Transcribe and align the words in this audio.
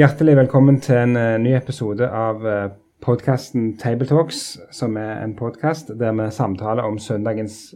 Hjertelig 0.00 0.32
velkommen 0.38 0.78
til 0.80 0.96
en 0.96 1.10
uh, 1.12 1.34
ny 1.36 1.50
episode 1.52 2.06
av 2.08 2.38
uh, 2.40 2.70
podkasten 3.04 3.74
Tabletalks, 3.76 4.38
som 4.72 4.94
er 4.96 5.18
en 5.20 5.34
podkast 5.36 5.90
der 6.00 6.14
vi 6.16 6.28
samtaler 6.32 6.86
om 6.88 6.94
søndagens 6.96 7.74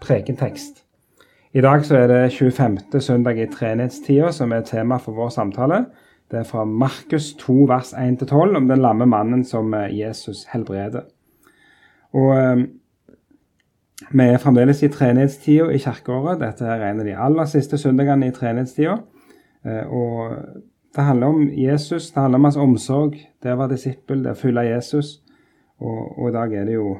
prekentekst. 0.00 0.78
I 1.52 1.60
dag 1.60 1.84
så 1.84 1.98
er 1.98 2.06
det 2.08 2.32
25. 2.32 2.78
søndag 3.04 3.36
i 3.36 3.46
treenighetstida 3.52 4.30
som 4.32 4.54
er 4.56 4.64
tema 4.64 4.96
for 4.96 5.18
vår 5.18 5.28
samtale. 5.34 5.82
Det 6.32 6.40
er 6.40 6.48
fra 6.48 6.64
Markus 6.64 7.34
2 7.42 7.58
vers 7.68 7.92
1-12 7.92 8.56
om 8.62 8.70
den 8.72 8.80
lamme 8.80 9.04
mannen 9.04 9.44
som 9.44 9.74
uh, 9.74 9.84
Jesus 9.92 10.46
helbreder. 10.54 11.04
Og 12.16 12.32
uh, 12.32 12.64
vi 14.08 14.24
er 14.24 14.40
fremdeles 14.40 14.80
i 14.82 14.88
treenighetstida 14.88 15.68
i 15.68 15.84
kirkeåret. 15.84 16.40
Dette 16.40 16.64
er 16.64 16.88
en 16.88 17.04
av 17.04 17.12
de 17.12 17.20
aller 17.28 17.52
siste 17.52 17.76
søndagene 17.76 18.32
i 18.32 18.36
treenighetstida. 18.40 18.96
Uh, 19.68 19.84
og 19.92 20.36
det 20.98 21.04
handler 21.06 21.26
om 21.26 21.50
Jesus, 21.54 22.10
det 22.10 22.20
handler 22.20 22.38
om 22.38 22.44
hans 22.48 22.56
omsorg. 22.58 23.12
Det 23.42 23.52
å 23.54 23.58
være 23.60 23.76
disippel, 23.76 24.24
det 24.24 24.32
å 24.34 24.38
følge 24.38 24.64
Jesus. 24.66 25.12
Og, 25.78 26.00
og, 26.18 26.24
i 26.28 26.34
dag 26.34 26.54
er 26.58 26.64
det 26.66 26.74
jo 26.74 26.96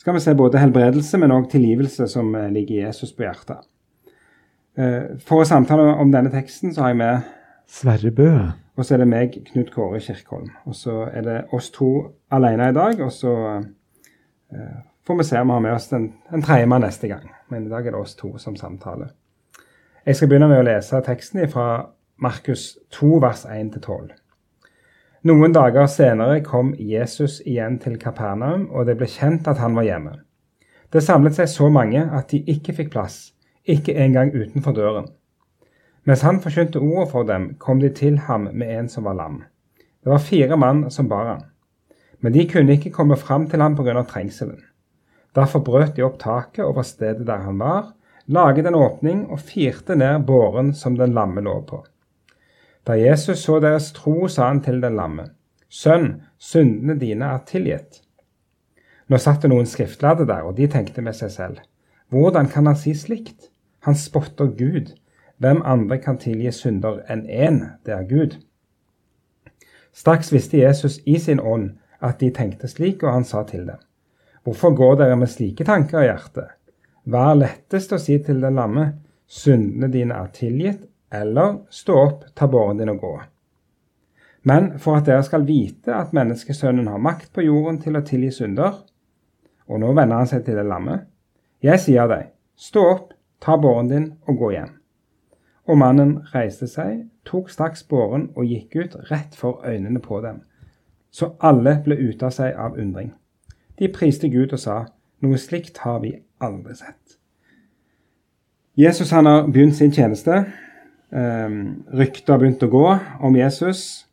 skal 0.00 0.16
vi 0.16 0.22
se 0.24 0.32
både 0.32 0.62
helbredelse, 0.62 1.18
men 1.20 1.34
òg 1.34 1.50
tilgivelse 1.52 2.06
som 2.08 2.32
eh, 2.32 2.46
ligger 2.48 2.86
Jesus 2.86 3.12
på 3.12 3.26
hjertet. 3.26 3.66
Eh, 4.80 5.20
for 5.28 5.42
å 5.42 5.48
samtale 5.50 5.84
om 6.00 6.08
denne 6.08 6.32
teksten 6.32 6.72
så 6.72 6.86
har 6.86 6.94
jeg 6.94 7.00
med 7.02 7.28
Sverre 7.68 8.14
Bø. 8.16 8.30
Og 8.80 8.88
så 8.88 8.96
er 8.96 9.04
det 9.04 9.10
meg, 9.12 9.36
Knut 9.50 9.68
Kåre 9.74 10.00
Kirkholm. 10.00 10.48
Og 10.64 10.80
så 10.80 11.02
er 11.12 11.28
det 11.28 11.38
oss 11.52 11.68
to 11.76 11.90
alene 12.32 12.70
i 12.72 12.78
dag. 12.80 13.04
Og 13.04 13.12
så 13.12 13.36
eh, 13.60 14.80
får 15.04 15.20
vi 15.20 15.28
se 15.28 15.44
om 15.44 15.52
vi 15.52 15.58
har 15.58 15.64
med 15.68 15.76
oss 15.76 15.92
en, 15.92 16.08
en 16.32 16.48
tredjemann 16.48 16.88
neste 16.88 17.12
gang. 17.12 17.28
Men 17.52 17.68
i 17.68 17.76
dag 17.76 17.84
er 17.84 17.92
det 17.92 18.00
oss 18.00 18.16
to 18.16 18.32
som 18.40 18.56
samtaler. 18.56 19.12
Jeg 20.08 20.16
skal 20.16 20.32
begynne 20.32 20.48
med 20.48 20.62
å 20.62 20.68
lese 20.72 21.04
teksten 21.04 21.44
fra 21.52 21.66
Markus 22.20 22.78
2, 22.90 23.18
vers 23.20 23.46
1-12. 23.48 24.10
Noen 25.24 25.54
dager 25.56 25.86
senere 25.88 26.42
kom 26.44 26.74
Jesus 26.76 27.38
igjen 27.48 27.78
til 27.80 27.94
Kapernaum, 27.96 28.66
og 28.68 28.84
det 28.88 28.98
ble 29.00 29.06
kjent 29.08 29.46
at 29.48 29.56
han 29.62 29.72
var 29.72 29.86
hjemme. 29.86 30.12
Det 30.92 31.00
samlet 31.00 31.38
seg 31.38 31.48
så 31.48 31.70
mange 31.72 32.02
at 32.04 32.28
de 32.28 32.42
ikke 32.44 32.74
fikk 32.76 32.90
plass, 32.92 33.30
ikke 33.64 33.94
engang 33.96 34.34
utenfor 34.34 34.76
døren. 34.76 35.06
Mens 36.04 36.20
han 36.26 36.42
forkynte 36.44 36.82
ordet 36.84 37.06
for 37.14 37.24
dem, 37.24 37.54
kom 37.56 37.80
de 37.80 37.88
til 37.88 38.18
ham 38.26 38.50
med 38.52 38.68
en 38.74 38.90
som 38.92 39.08
var 39.08 39.16
lam. 39.16 39.38
Det 40.04 40.12
var 40.12 40.20
fire 40.24 40.58
mann 40.60 40.82
som 40.92 41.08
bar 41.08 41.24
han. 41.30 41.46
Men 42.20 42.36
de 42.36 42.44
kunne 42.50 42.76
ikke 42.76 42.92
komme 42.92 43.16
fram 43.16 43.46
til 43.48 43.64
ham 43.64 43.78
pga. 43.78 44.02
trengselen. 44.02 44.60
Derfor 45.32 45.64
brøt 45.64 45.96
de 45.96 46.04
opp 46.04 46.20
taket 46.20 46.66
over 46.66 46.84
stedet 46.84 47.24
der 47.26 47.48
han 47.48 47.56
var, 47.64 47.94
laget 48.26 48.66
en 48.66 48.76
åpning 48.76 49.24
og 49.30 49.40
firte 49.40 49.96
ned 49.96 50.26
båren 50.28 50.74
som 50.74 51.00
den 51.00 51.16
lamme 51.16 51.40
lå 51.40 51.62
på. 51.64 51.80
Da 52.86 52.96
Jesus 52.96 53.44
så 53.44 53.58
deres 53.60 53.92
tro, 53.92 54.28
sa 54.28 54.48
han 54.48 54.62
til 54.64 54.80
den 54.82 54.96
lamme, 54.96 55.30
Sønn, 55.70 56.22
syndene 56.38 56.96
dine 56.98 57.28
er 57.30 57.42
tilgitt. 57.46 58.00
Nå 59.10 59.18
satt 59.18 59.44
det 59.44 59.50
noen 59.52 59.68
skriftlærde 59.68 60.26
der, 60.26 60.46
og 60.46 60.56
de 60.56 60.66
tenkte 60.70 61.02
med 61.02 61.14
seg 61.18 61.30
selv, 61.34 61.60
hvordan 62.10 62.48
kan 62.50 62.66
han 62.66 62.78
si 62.78 62.94
slikt? 62.94 63.50
Han 63.86 63.94
spotter 63.94 64.50
Gud. 64.58 64.90
Hvem 65.38 65.62
andre 65.64 65.98
kan 66.02 66.18
tilgi 66.20 66.50
synder 66.52 66.98
enn 67.08 67.22
én, 67.24 67.60
det 67.86 67.94
er 67.94 68.08
Gud? 68.08 68.34
Straks 69.94 70.32
visste 70.32 70.58
Jesus 70.58 70.98
i 71.06 71.18
sin 71.18 71.40
ånd 71.40 71.70
at 72.00 72.20
de 72.20 72.30
tenkte 72.34 72.68
slik, 72.68 73.02
og 73.04 73.14
han 73.14 73.24
sa 73.24 73.44
til 73.46 73.66
dem, 73.68 73.78
Hvorfor 74.44 74.74
går 74.74 74.98
dere 75.00 75.16
med 75.20 75.28
slike 75.28 75.64
tanker 75.64 76.00
i 76.00 76.08
hjertet? 76.08 76.56
Hva 77.04 77.30
er 77.30 77.40
lettest 77.40 77.92
å 77.92 77.98
si 78.00 78.18
til 78.24 78.40
den 78.42 78.56
lamme, 78.56 78.86
syndene 79.26 79.90
dine 79.92 80.16
er 80.16 80.30
tilgitt, 80.34 80.86
eller 81.12 81.58
stå 81.70 81.96
opp, 81.98 82.24
ta 82.34 82.46
båren 82.48 82.78
din 82.78 82.92
og 82.92 83.00
gå. 83.00 83.12
Men 84.42 84.78
for 84.78 84.96
at 84.96 85.06
dere 85.06 85.22
skal 85.26 85.44
vite 85.44 85.92
at 85.94 86.14
menneskesønnen 86.16 86.88
har 86.88 87.02
makt 87.02 87.32
på 87.34 87.44
jorden 87.44 87.80
til 87.82 87.98
å 87.98 88.04
tilgi 88.06 88.30
synder 88.32 88.78
Og 89.70 89.78
nå 89.78 89.92
vender 89.94 90.16
han 90.16 90.26
seg 90.26 90.42
til 90.42 90.56
det 90.58 90.64
lammet. 90.66 91.04
Jeg 91.62 91.78
sier 91.78 92.08
deg, 92.10 92.32
stå 92.58 92.80
opp, 92.90 93.12
ta 93.38 93.54
båren 93.54 93.90
din 93.90 94.06
og 94.26 94.40
gå 94.40 94.48
hjem. 94.50 94.72
Og 95.70 95.78
mannen 95.78 96.16
reiste 96.32 96.66
seg, 96.66 97.04
tok 97.22 97.52
straks 97.54 97.84
båren 97.86 98.32
og 98.34 98.48
gikk 98.50 98.74
ut 98.74 98.96
rett 99.12 99.36
for 99.38 99.62
øynene 99.62 100.02
på 100.02 100.18
dem. 100.24 100.40
Så 101.14 101.36
alle 101.38 101.76
ble 101.84 102.00
ute 102.00 102.26
av 102.26 102.34
seg 102.34 102.58
av 102.58 102.74
undring. 102.74 103.12
De 103.78 103.86
priste 103.94 104.26
Gud 104.28 104.50
og 104.56 104.58
sa, 104.58 104.80
noe 105.22 105.38
slikt 105.38 105.78
har 105.84 106.02
vi 106.02 106.16
aldri 106.42 106.74
sett. 106.74 107.20
Jesus 108.74 109.10
han 109.14 109.26
har 109.26 109.46
begynt 109.46 109.76
sin 109.76 109.92
tjeneste. 109.92 110.44
Um, 111.10 111.82
Ryktet 111.90 112.30
har 112.30 112.38
begynt 112.38 112.62
å 112.62 112.70
gå 112.70 112.86
om 113.26 113.36
Jesus. 113.36 114.06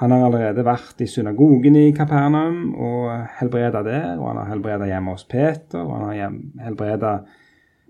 Han 0.00 0.12
har 0.12 0.26
allerede 0.26 0.64
vært 0.66 1.00
i 1.00 1.08
synagogen 1.08 1.78
i 1.80 1.86
Kapernaum 1.96 2.74
og 2.74 3.08
helbreda 3.38 3.80
der. 3.86 4.10
Og 4.18 4.28
han 4.28 4.42
har 4.42 4.50
helbreda 4.50 4.88
hjemme 4.90 5.14
hos 5.16 5.24
Peter, 5.24 5.80
og 5.80 5.94
han 5.96 6.10
har 6.10 6.36
helbreda 6.66 7.14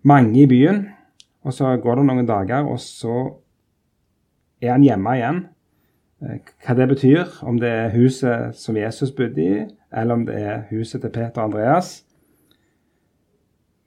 mange 0.07 0.45
i 0.45 0.47
byen. 0.51 0.85
Og 1.47 1.55
så 1.55 1.75
går 1.83 1.99
det 1.99 2.07
noen 2.07 2.29
dager, 2.29 2.67
og 2.71 2.79
så 2.83 3.17
er 4.63 4.77
han 4.77 4.87
hjemme 4.87 5.19
igjen. 5.19 5.43
Eh, 6.23 6.39
hva 6.65 6.79
det 6.79 6.89
betyr, 6.95 7.25
om 7.47 7.59
det 7.61 7.71
er 7.71 7.95
huset 7.95 8.57
som 8.59 8.79
Jesus 8.79 9.13
bodde 9.15 9.43
i, 9.43 9.67
eller 9.93 10.15
om 10.15 10.27
det 10.27 10.39
er 10.39 10.65
huset 10.71 11.03
til 11.03 11.13
Peter 11.13 11.43
og 11.43 11.51
Andreas, 11.51 12.06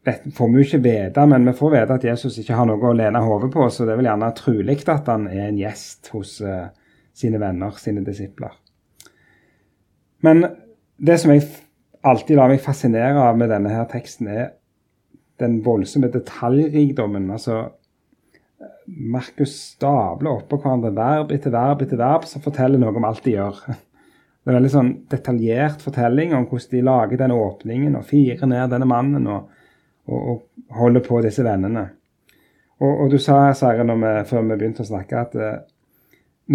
får 0.05 0.47
vi 0.47 0.61
jo 0.61 0.65
ikke 0.65 0.81
vite, 0.83 1.25
men 1.27 1.45
vi 1.45 1.53
får 1.53 1.73
vite 1.75 1.97
at 1.99 2.05
Jesus 2.07 2.37
ikke 2.39 2.55
har 2.55 2.67
noe 2.69 2.91
å 2.91 2.95
lene 2.95 3.21
hodet 3.23 3.51
på, 3.53 3.65
så 3.69 3.85
det 3.85 3.93
er 3.93 3.99
vel 3.99 4.09
gjerne 4.09 4.31
trolig 4.37 4.77
at 4.87 5.11
han 5.11 5.27
er 5.27 5.49
en 5.49 5.59
gjest 5.59 6.11
hos 6.15 6.37
uh, 6.45 6.69
sine 7.15 7.41
venner, 7.41 7.75
sine 7.81 8.03
disipler. 8.05 8.53
Men 10.23 10.45
det 10.97 11.19
som 11.21 11.33
jeg 11.33 11.45
alltid 12.07 12.39
lar 12.39 12.51
meg 12.51 12.63
fascinere 12.63 13.27
av 13.27 13.37
med 13.39 13.51
denne 13.51 13.71
her 13.73 13.85
teksten, 13.91 14.31
er 14.31 14.55
den 15.39 15.59
voldsomme 15.63 16.09
detaljrikdommen. 16.11 17.29
Altså, 17.31 17.69
Markus 18.87 19.53
stabler 19.75 20.41
oppå 20.41 20.59
hverandre 20.59 20.91
verb 20.95 21.31
etter 21.35 21.53
verb 21.53 21.83
etter 21.85 21.99
verb 21.99 22.25
som 22.27 22.43
forteller 22.43 22.81
noe 22.81 22.95
om 22.95 23.07
alt 23.07 23.23
de 23.27 23.37
gjør. 23.37 23.61
Det 24.39 24.47
er 24.47 24.55
en 24.55 24.61
veldig 24.61 24.71
sånn 24.71 24.91
detaljert 25.11 25.81
fortelling 25.83 26.31
om 26.33 26.45
hvordan 26.47 26.71
de 26.71 26.83
lager 26.87 27.19
denne 27.19 27.35
åpningen 27.37 27.97
og 27.99 28.05
firer 28.07 28.47
ned 28.49 28.71
denne 28.71 28.87
mannen. 28.87 29.27
og 29.27 29.58
og, 30.09 30.29
og 30.33 30.79
holder 30.79 31.05
på 31.05 31.21
disse 31.25 31.45
vennene. 31.45 31.85
Og, 32.79 33.03
og 33.03 33.11
du 33.11 33.19
sa, 33.21 33.49
Sverre, 33.57 33.85
før 34.27 34.45
vi 34.47 34.55
begynte 34.55 34.85
å 34.85 34.89
snakke, 34.89 35.25
at 35.25 35.35
eh, 35.35 35.59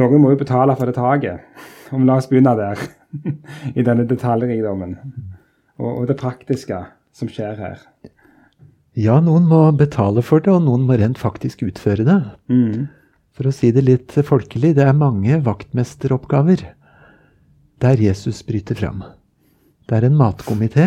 noen 0.00 0.22
må 0.22 0.32
jo 0.32 0.40
betale 0.40 0.76
for 0.78 0.90
det 0.90 0.96
taket. 0.98 1.44
Om 1.94 2.06
la 2.08 2.18
oss 2.18 2.30
begynne 2.30 2.56
der, 2.58 2.80
i 3.78 3.84
denne 3.86 4.06
detaljrikdommen. 4.08 4.96
Og, 5.78 5.90
og 5.90 6.04
det 6.10 6.18
praktiske 6.20 6.80
som 7.14 7.30
skjer 7.30 7.60
her. 7.60 7.82
Ja, 8.98 9.18
noen 9.22 9.48
må 9.50 9.66
betale 9.74 10.22
for 10.22 10.42
det, 10.42 10.52
og 10.54 10.64
noen 10.66 10.86
må 10.86 10.96
rent 10.98 11.18
faktisk 11.18 11.64
utføre 11.66 12.06
det. 12.06 12.20
Mm. 12.50 12.86
For 13.34 13.50
å 13.50 13.54
si 13.54 13.72
det 13.74 13.82
litt 13.86 14.14
folkelig, 14.14 14.76
det 14.78 14.86
er 14.86 14.96
mange 14.96 15.40
vaktmesteroppgaver 15.42 16.62
der 17.82 18.00
Jesus 18.00 18.44
bryter 18.46 18.78
fram. 18.78 19.02
Det 19.90 19.98
er 19.98 20.06
en 20.06 20.16
matkomité 20.16 20.86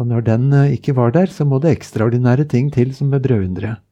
og 0.00 0.08
når 0.08 0.24
den 0.24 0.48
eh, 0.56 0.74
ikke 0.78 0.96
var 0.96 1.12
der, 1.12 1.28
så 1.28 1.44
må 1.44 1.60
det 1.60 1.74
ekstraordinære 1.76 2.48
ting 2.48 2.72
til 2.72 2.94
som 2.96 3.12
med 3.12 3.22
brødunderet. 3.26 3.82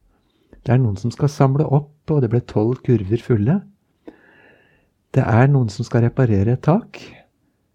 Det 0.64 0.72
er 0.74 0.80
noen 0.80 0.96
som 1.00 1.12
skal 1.12 1.30
samle 1.32 1.66
opp, 1.68 1.92
og 2.10 2.22
det 2.24 2.30
ble 2.32 2.40
tolv 2.48 2.80
kurver 2.84 3.20
fulle. 3.24 3.60
Det 5.14 5.24
er 5.24 5.48
noen 5.52 5.68
som 5.72 5.86
skal 5.86 6.06
reparere 6.06 6.56
et 6.56 6.64
tak. 6.64 7.00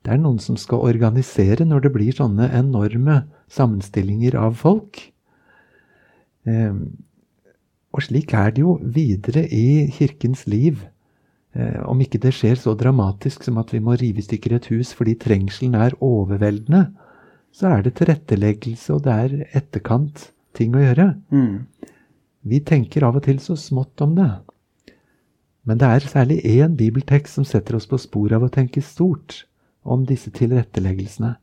Det 0.03 0.11
er 0.13 0.19
noen 0.21 0.39
som 0.41 0.57
skal 0.59 0.83
organisere 0.83 1.65
når 1.65 1.85
det 1.85 1.93
blir 1.95 2.17
sånne 2.17 2.49
enorme 2.57 3.23
sammenstillinger 3.53 4.35
av 4.41 4.57
folk. 4.59 4.99
Eh, 6.49 6.73
og 7.93 8.01
slik 8.01 8.33
er 8.33 8.53
det 8.53 8.65
jo 8.65 8.79
videre 8.81 9.45
i 9.53 9.85
kirkens 9.93 10.47
liv. 10.49 10.81
Eh, 11.53 11.79
om 11.85 12.01
ikke 12.01 12.21
det 12.21 12.33
skjer 12.33 12.57
så 12.57 12.73
dramatisk 12.77 13.45
som 13.45 13.61
at 13.61 13.69
vi 13.73 13.81
må 13.83 13.93
rive 14.01 14.21
i 14.21 14.25
stykker 14.25 14.57
et 14.57 14.69
hus 14.73 14.95
fordi 14.97 15.13
trengselen 15.21 15.77
er 15.77 15.93
overveldende, 16.01 16.87
så 17.53 17.69
er 17.69 17.83
det 17.85 17.95
tilretteleggelse, 17.99 18.95
og 18.95 19.03
det 19.05 19.13
er 19.13 19.57
etterkant 19.59 20.29
ting 20.57 20.73
å 20.75 20.81
gjøre. 20.81 21.07
Mm. 21.33 21.91
Vi 22.49 22.59
tenker 22.65 23.05
av 23.07 23.19
og 23.19 23.25
til 23.27 23.39
så 23.41 23.55
smått 23.59 24.01
om 24.03 24.15
det. 24.17 24.31
Men 25.63 25.79
det 25.79 25.87
er 25.87 26.07
særlig 26.11 26.41
én 26.43 26.73
bibeltekst 26.75 27.37
som 27.37 27.45
setter 27.47 27.77
oss 27.77 27.87
på 27.87 27.99
sporet 28.01 28.35
av 28.35 28.47
å 28.47 28.51
tenke 28.51 28.83
stort 28.83 29.45
om 29.83 30.03
disse 30.07 30.31
tilretteleggelsene. 30.33 31.35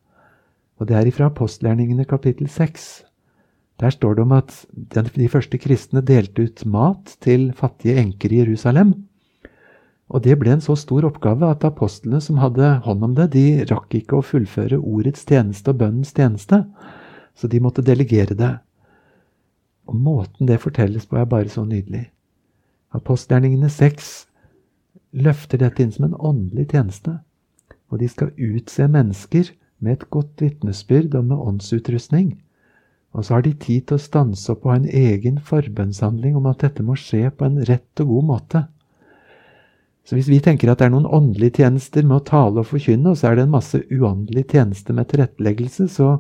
Og 0.81 0.89
det 0.89 0.97
er 0.97 1.09
ifra 1.09 1.29
apostlerningene 1.31 2.07
kapittel 2.09 2.49
6. 2.49 2.89
Der 3.81 3.95
står 3.95 4.17
det 4.17 4.25
om 4.27 4.35
at 4.37 4.53
de 5.17 5.29
første 5.33 5.61
kristne 5.61 6.03
delte 6.05 6.45
ut 6.49 6.65
mat 6.69 7.17
til 7.25 7.51
fattige 7.57 8.01
enker 8.01 8.33
i 8.33 8.43
Jerusalem. 8.43 8.93
Og 10.11 10.25
det 10.25 10.35
ble 10.41 10.57
en 10.57 10.65
så 10.65 10.75
stor 10.79 11.07
oppgave 11.07 11.47
at 11.47 11.65
apostlene 11.67 12.19
som 12.23 12.41
hadde 12.43 12.67
hånd 12.85 13.05
om 13.07 13.15
det, 13.15 13.29
de 13.35 13.45
rakk 13.71 13.95
ikke 13.95 14.19
å 14.19 14.27
fullføre 14.27 14.81
ordets 14.81 15.23
tjeneste 15.29 15.71
og 15.71 15.79
bønnens 15.85 16.11
tjeneste, 16.17 16.65
så 17.39 17.51
de 17.51 17.61
måtte 17.63 17.85
delegere 17.87 18.35
det. 18.35 18.51
Og 19.87 19.95
måten 19.95 20.51
det 20.51 20.59
fortelles 20.63 21.07
på, 21.07 21.19
er 21.19 21.31
bare 21.31 21.51
så 21.51 21.63
nydelig. 21.67 22.09
Apostelgjerningene 22.95 23.71
6 23.71 24.11
løfter 25.23 25.63
dette 25.63 25.83
inn 25.83 25.95
som 25.95 26.09
en 26.09 26.19
åndelig 26.19 26.71
tjeneste. 26.75 27.21
Og 27.91 28.03
de 28.03 28.11
skal 28.11 28.35
utse 28.35 28.87
mennesker 28.91 29.53
med 29.79 29.97
et 29.97 30.09
godt 30.11 30.43
vitnesbyrd 30.43 31.15
og 31.19 31.31
med 31.31 31.47
åndsutrustning. 31.53 32.35
Og 33.15 33.27
så 33.27 33.37
har 33.37 33.47
de 33.47 33.55
tid 33.55 33.87
til 33.89 33.99
å 33.99 34.03
stanse 34.03 34.51
opp 34.53 34.67
og 34.67 34.75
ha 34.75 34.81
en 34.81 34.91
egen 34.91 35.41
forbønnshandling 35.43 36.37
om 36.39 36.47
at 36.51 36.63
dette 36.67 36.85
må 36.87 36.99
skje 36.99 37.31
på 37.35 37.47
en 37.47 37.59
rett 37.67 38.03
og 38.05 38.13
god 38.13 38.29
måte. 38.35 38.63
Så 40.09 40.17
hvis 40.17 40.31
vi 40.31 40.41
tenker 40.43 40.71
at 40.73 40.81
det 40.81 40.89
er 40.89 40.95
noen 40.95 41.09
åndelige 41.09 41.61
tjenester 41.61 42.07
med 42.07 42.19
å 42.19 42.27
tale 42.27 42.63
og 42.63 42.69
forkynne, 42.71 43.13
og 43.13 43.19
så 43.21 43.31
er 43.31 43.39
det 43.39 43.47
en 43.47 43.55
masse 43.55 43.81
uåndelige 43.93 44.57
tjenester 44.57 44.97
med 44.97 45.11
tilretteleggelse, 45.13 45.87
så 45.93 46.15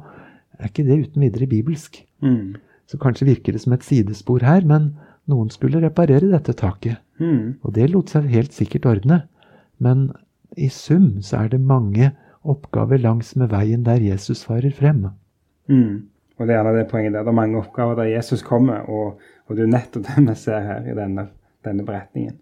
er 0.60 0.68
ikke 0.68 0.86
det 0.86 0.98
uten 1.06 1.24
videre 1.24 1.48
bibelsk. 1.50 2.02
Mm. 2.22 2.58
Så 2.90 3.00
kanskje 3.00 3.28
virker 3.30 3.56
det 3.56 3.62
som 3.64 3.74
et 3.74 3.86
sidespor 3.86 4.44
her, 4.44 4.66
men 4.68 4.92
noen 5.30 5.50
skulle 5.52 5.80
reparere 5.82 6.28
dette 6.32 6.54
taket. 6.58 7.00
Mm. 7.22 7.60
Og 7.64 7.74
det 7.76 7.88
lot 7.92 8.12
seg 8.12 8.28
helt 8.32 8.54
sikkert 8.56 8.88
ordne. 8.90 9.22
Men 9.80 10.10
i 10.56 10.68
sum 10.72 11.20
så 11.24 11.44
er 11.44 11.52
det 11.54 11.62
mange 11.62 12.12
oppgaver 12.42 13.00
langs 13.00 13.34
med 13.36 13.52
veien 13.52 13.84
der 13.86 14.02
Jesus 14.02 14.44
farer 14.48 14.72
frem. 14.76 15.06
Mm. 15.70 16.10
Og 16.40 16.46
det 16.46 16.54
er 16.54 16.60
gjerne 16.60 16.76
det 16.78 16.86
poenget 16.90 17.14
der. 17.14 17.24
Det 17.24 17.32
er 17.32 17.36
mange 17.36 17.58
oppgaver 17.60 17.98
der 18.00 18.12
Jesus 18.14 18.42
kommer, 18.42 18.86
og, 18.88 19.20
og 19.46 19.56
det 19.56 19.66
er 19.66 19.74
nettopp 19.74 20.06
det 20.08 20.24
vi 20.24 20.36
ser 20.40 20.64
her 20.64 20.86
i 20.88 20.96
denne, 20.96 21.26
denne 21.66 21.84
beretningen. 21.86 22.38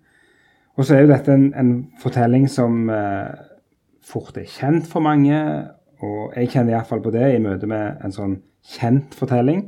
Og 0.79 0.87
så 0.87 0.95
er 0.95 1.05
jo 1.05 1.11
dette 1.11 1.35
en, 1.35 1.49
en 1.59 1.73
fortelling 1.99 2.47
som 2.51 2.87
eh, 2.95 3.35
fort 4.07 4.39
er 4.39 4.47
kjent 4.49 4.87
for 4.89 5.03
mange, 5.05 5.37
og 5.99 6.37
jeg 6.39 6.53
kjenner 6.55 6.77
iallfall 6.77 7.03
på 7.03 7.13
det 7.13 7.33
i 7.35 7.43
møte 7.43 7.67
med 7.67 8.05
en 8.07 8.15
sånn 8.15 8.39
kjent 8.79 9.17
fortelling 9.19 9.67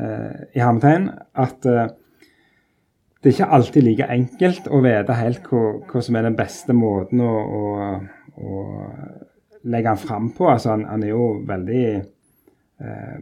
Eh, 0.00 0.36
i 0.56 0.60
hermetegn 0.62 1.10
at 1.42 1.66
eh, 1.68 1.90
det 3.20 3.28
er 3.28 3.34
ikke 3.34 3.48
alltid 3.52 3.84
like 3.84 4.06
enkelt 4.08 4.70
å 4.72 4.78
vite 4.80 5.16
helt 5.18 5.48
hva, 5.50 5.64
hva 5.90 6.00
som 6.04 6.16
er 6.16 6.24
den 6.24 6.38
beste 6.38 6.72
måten 6.76 7.20
å, 7.20 7.32
å, 7.58 7.90
å 8.40 8.62
legge 9.68 9.92
han 9.92 10.00
fram 10.00 10.30
på. 10.36 10.46
Altså, 10.48 10.72
han, 10.72 10.86
han 10.88 11.04
er 11.04 11.12
jo 11.12 11.26
veldig 11.48 11.82
eh, 11.90 13.18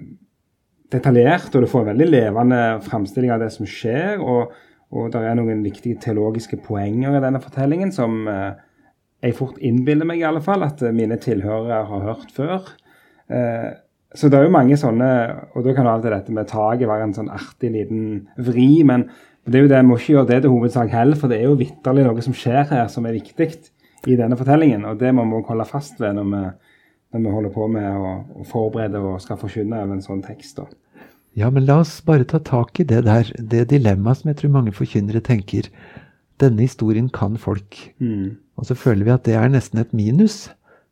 detaljert, 0.93 1.51
og 1.51 1.65
du 1.65 1.71
får 1.73 1.83
en 1.83 1.91
veldig 1.91 2.09
levende 2.13 2.61
framstilling 2.87 3.35
av 3.35 3.43
det 3.43 3.51
som 3.57 3.67
skjer. 3.67 4.23
Og, 4.23 4.55
og 4.89 5.11
det 5.13 5.21
er 5.21 5.37
noen 5.37 5.61
viktige 5.65 5.99
teologiske 6.01 6.61
poenger 6.65 7.19
i 7.19 7.21
denne 7.21 7.41
fortellingen 7.45 7.91
som 7.93 8.23
eh, 8.31 8.57
jeg 9.25 9.37
fort 9.37 9.59
innbiller 9.65 10.07
meg 10.09 10.23
i 10.23 10.27
alle 10.29 10.41
fall 10.45 10.65
at 10.65 10.81
mine 10.95 11.19
tilhørere 11.21 11.83
har 11.91 12.05
hørt 12.07 12.33
før. 12.35 12.71
Eh, 13.29 13.69
så 14.17 14.31
det 14.31 14.39
er 14.39 14.47
jo 14.47 14.53
mange 14.55 14.77
sånne 14.81 15.09
Og 15.53 15.67
da 15.67 15.75
kan 15.77 15.85
jo 15.85 15.91
alltid 15.93 16.15
dette 16.15 16.33
med 16.33 16.49
taket 16.49 16.89
være 16.89 17.11
en 17.11 17.17
sånn 17.17 17.29
artig 17.29 17.69
liten 17.75 18.05
vri. 18.41 18.81
Men 18.89 19.05
det 19.45 19.59
er 19.59 19.67
jo 19.67 19.69
det, 19.69 19.81
jeg 19.81 19.89
må 19.89 19.99
ikke 19.99 20.15
gjøre 20.15 20.31
det 20.31 20.39
til 20.45 20.55
hovedsak 20.55 20.95
heller, 20.95 21.19
for 21.21 21.29
det 21.29 21.41
er 21.41 21.49
jo 21.49 21.59
vitterlig 21.61 22.07
noe 22.07 22.25
som 22.25 22.37
skjer 22.37 22.65
her 22.71 22.89
som 22.93 23.07
er 23.09 23.19
viktig 23.19 23.51
i 24.09 24.17
denne 24.17 24.39
fortellingen. 24.41 24.87
Og 24.89 24.99
det 25.01 25.13
må 25.13 25.27
vi 25.29 25.43
holde 25.51 25.69
fast 25.69 26.01
ved 26.01 26.17
når 26.17 26.31
vi, 26.33 26.43
når 27.13 27.25
vi 27.27 27.37
holder 27.37 27.55
på 27.55 27.69
med 27.73 28.01
å 28.01 28.49
forberede 28.49 29.03
og 29.03 29.21
skal 29.25 29.41
forkynne 29.41 29.83
over 29.85 29.99
en 29.99 30.05
sånn 30.05 30.25
tekst. 30.25 30.63
da. 30.63 30.69
Ja, 31.37 31.51
men 31.51 31.67
la 31.69 31.81
oss 31.83 31.99
bare 32.05 32.27
ta 32.27 32.41
tak 32.43 32.81
i 32.81 32.87
det 32.89 33.05
der, 33.07 33.31
det 33.39 33.69
dilemmaet 33.71 34.23
som 34.23 34.31
jeg 34.31 34.41
tror 34.41 34.55
mange 34.55 34.75
forkynnere 34.75 35.23
tenker. 35.25 35.69
Denne 36.41 36.65
historien 36.65 37.09
kan 37.11 37.37
folk. 37.39 37.77
Mm. 37.99 38.39
Og 38.59 38.67
så 38.67 38.75
føler 38.79 39.05
vi 39.07 39.15
at 39.15 39.27
det 39.27 39.37
er 39.39 39.51
nesten 39.53 39.83
et 39.83 39.93
minus. 39.95 40.49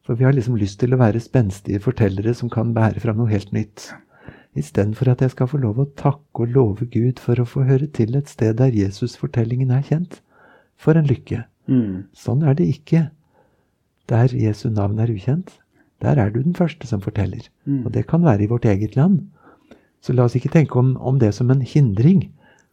For 0.06 0.14
vi 0.14 0.26
har 0.26 0.36
liksom 0.36 0.58
lyst 0.58 0.78
til 0.78 0.94
å 0.94 1.00
være 1.00 1.22
spenstige 1.22 1.82
fortellere 1.82 2.34
som 2.34 2.50
kan 2.52 2.70
bære 2.76 3.02
fram 3.02 3.18
noe 3.18 3.32
helt 3.32 3.50
nytt. 3.54 3.88
Istedenfor 4.56 5.10
at 5.12 5.24
jeg 5.24 5.34
skal 5.34 5.50
få 5.50 5.58
lov 5.60 5.80
å 5.82 5.90
takke 5.98 6.44
og 6.46 6.54
love 6.54 6.86
Gud 6.92 7.18
for 7.20 7.42
å 7.42 7.48
få 7.48 7.66
høre 7.66 7.90
til 7.90 8.14
et 8.16 8.30
sted 8.30 8.56
der 8.60 8.74
Jesus-fortellingen 8.74 9.74
er 9.74 9.82
kjent. 9.84 10.20
For 10.78 10.96
en 10.96 11.08
lykke. 11.10 11.42
Mm. 11.66 12.06
Sånn 12.14 12.44
er 12.46 12.54
det 12.54 12.68
ikke 12.70 13.08
der 14.06 14.30
Jesu 14.30 14.68
navn 14.70 15.00
er 15.02 15.10
ukjent. 15.10 15.50
Der 16.04 16.20
er 16.22 16.30
du 16.30 16.38
den 16.42 16.54
første 16.54 16.86
som 16.86 17.02
forteller. 17.02 17.48
Mm. 17.64 17.84
Og 17.86 17.92
det 17.92 18.06
kan 18.06 18.22
være 18.22 18.46
i 18.46 18.50
vårt 18.50 18.68
eget 18.68 18.94
land. 18.96 19.24
Så 20.04 20.14
la 20.14 20.26
oss 20.26 20.36
ikke 20.38 20.52
tenke 20.52 20.78
om, 20.78 20.94
om 20.96 21.18
det 21.20 21.32
som 21.34 21.50
en 21.50 21.62
hindring, 21.64 22.26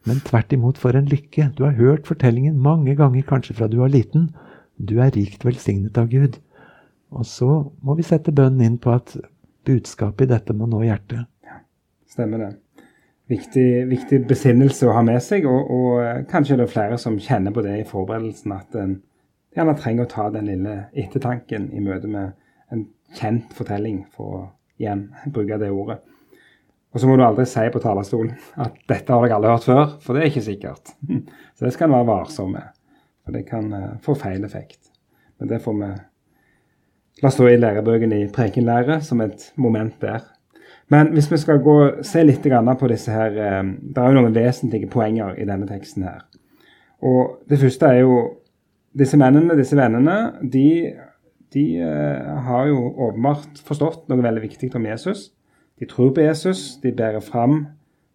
men 0.04 0.20
tvert 0.24 0.52
imot 0.52 0.78
for 0.78 0.96
en 0.96 1.08
lykke. 1.08 1.50
Du 1.56 1.64
har 1.64 1.78
hørt 1.78 2.06
fortellingen 2.06 2.60
mange 2.60 2.96
ganger, 2.98 3.24
kanskje 3.26 3.56
fra 3.58 3.68
du 3.70 3.78
var 3.80 3.92
liten. 3.92 4.28
Du 4.76 4.98
er 5.00 5.14
rikt 5.14 5.46
velsignet 5.46 5.98
av 5.98 6.10
Gud. 6.12 6.38
Og 7.14 7.26
så 7.26 7.48
må 7.82 7.96
vi 7.98 8.06
sette 8.06 8.34
bønnen 8.34 8.64
inn 8.66 8.78
på 8.82 8.92
at 8.94 9.16
budskapet 9.64 10.26
i 10.26 10.34
dette 10.34 10.56
må 10.56 10.68
nå 10.68 10.82
hjertet. 10.84 11.24
Ja, 11.46 11.60
stemmer 12.10 12.42
det. 12.42 12.52
Viktig, 13.32 13.68
viktig, 13.88 14.18
besinnelse 14.28 14.90
å 14.90 14.94
ha 14.98 15.00
med 15.06 15.22
seg, 15.24 15.46
og, 15.48 15.70
og 15.72 16.02
eh, 16.04 16.24
kanskje 16.28 16.58
det 16.60 16.66
er 16.66 16.74
flere 16.74 16.98
som 17.00 17.16
kjenner 17.16 17.54
på 17.56 17.62
det 17.64 17.78
i 17.80 17.86
forberedelsen, 17.88 18.52
at 18.52 18.76
en 18.76 18.98
gjerne 19.56 19.76
trenger 19.80 20.04
å 20.04 20.10
ta 20.12 20.26
den 20.34 20.50
lille 20.50 20.74
ettertanken 20.92 21.70
i 21.72 21.80
møte 21.80 22.10
med 22.10 22.34
en 22.74 22.84
kjent 23.16 23.54
fortelling, 23.56 24.02
for 24.12 24.36
å 24.36 24.42
igjen 24.76 25.06
bruke 25.32 25.56
det 25.62 25.70
ordet. 25.72 26.02
Og 26.94 27.02
så 27.02 27.10
må 27.10 27.16
du 27.18 27.24
aldri 27.26 27.44
si 27.50 27.64
på 27.74 27.82
talerstolen 27.82 28.32
at 28.62 28.76
'dette 28.86 29.12
har 29.12 29.26
dere 29.26 29.36
alle 29.36 29.50
hørt 29.50 29.66
før', 29.66 29.96
for 30.00 30.14
det 30.14 30.22
er 30.22 30.30
ikke 30.30 30.48
sikkert. 30.48 30.94
Så 31.56 31.66
det 31.66 31.72
skal 31.74 31.90
en 31.90 31.96
være 31.96 32.06
varsom 32.06 32.52
med, 32.54 32.70
for 33.24 33.32
det 33.34 33.46
kan 33.46 33.72
uh, 33.72 33.96
få 34.02 34.14
feil 34.14 34.44
effekt. 34.44 34.78
Men 35.38 35.48
det 35.48 35.62
får 35.62 35.80
vi 35.80 35.94
La 37.22 37.30
stå 37.30 37.46
i 37.46 37.56
lærebøkene 37.56 38.16
i 38.24 38.30
prekenlære 38.32 38.98
som 39.06 39.20
et 39.22 39.52
moment 39.56 40.00
der. 40.02 40.24
Men 40.90 41.12
hvis 41.14 41.30
vi 41.30 41.38
skal 41.38 41.60
gå 41.62 42.02
se 42.02 42.24
litt 42.24 42.42
på 42.42 42.88
disse 42.90 43.12
her 43.12 43.30
eh, 43.30 43.62
Det 43.62 43.98
er 43.98 44.10
jo 44.10 44.20
noen 44.20 44.34
vesentlige 44.34 44.90
poenger 44.90 45.38
i 45.38 45.46
denne 45.46 45.66
teksten 45.66 46.02
her. 46.02 46.24
Og 47.00 47.38
det 47.48 47.60
første 47.60 47.86
er 47.86 48.00
jo 48.00 48.40
Disse 48.98 49.16
mennene, 49.16 49.56
disse 49.58 49.76
vennene, 49.76 50.32
de, 50.52 50.92
de 51.50 51.64
uh, 51.82 52.36
har 52.46 52.66
jo 52.68 52.92
åpenbart 53.08 53.58
forstått 53.66 54.04
noe 54.06 54.22
veldig 54.22 54.42
viktig 54.44 54.68
om 54.78 54.86
Jesus. 54.86 55.32
De 55.80 55.88
tror 55.90 56.12
på 56.14 56.20
Jesus. 56.20 56.76
De 56.82 56.92
bærer 56.92 57.20
fram 57.20 57.66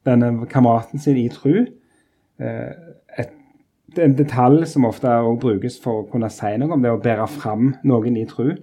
denne 0.05 0.45
kameraten 0.49 0.99
sin 0.99 1.17
i 1.17 1.29
tru. 1.29 1.65
Det 2.39 4.03
er 4.03 4.05
en 4.05 4.17
detalj 4.17 4.65
som 4.69 4.85
ofte 4.85 5.11
brukes 5.41 5.79
for 5.83 6.01
å 6.01 6.07
kunne 6.11 6.29
si 6.31 6.51
noe 6.57 6.75
om 6.75 6.83
det 6.83 6.91
å 6.93 7.01
bære 7.03 7.27
fram 7.27 7.73
noen 7.83 8.17
i 8.17 8.25
tru. 8.29 8.53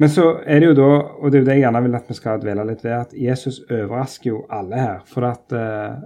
Men 0.00 0.08
så 0.08 0.38
er 0.48 0.62
det 0.62 0.70
jo 0.70 0.76
da, 0.78 0.88
og 1.20 1.28
det 1.28 1.38
er 1.38 1.42
jo 1.42 1.46
det 1.46 1.54
jeg 1.58 1.62
gjerne 1.66 1.82
vil 1.84 1.96
at 1.98 2.06
vi 2.08 2.14
skal 2.16 2.40
dvele 2.40 2.64
litt 2.70 2.84
ved, 2.86 2.94
at 2.96 3.10
Jesus 3.12 3.58
overrasker 3.66 4.30
jo 4.30 4.38
alle 4.48 4.78
her. 4.80 5.02
For 5.04 5.26
at 5.28 5.52
uh, 5.52 5.98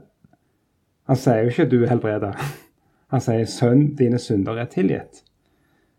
han 1.06 1.21
sier 1.21 1.44
jo 1.44 1.52
ikke 1.52 1.68
'du 1.71 1.76
er 1.85 1.92
helbreda'. 1.92 2.33
Han 3.14 3.23
sier 3.23 3.44
'sønn, 3.47 3.94
dine 3.94 4.18
synder 4.18 4.59
er 4.59 4.66
tilgitt'. 4.66 5.23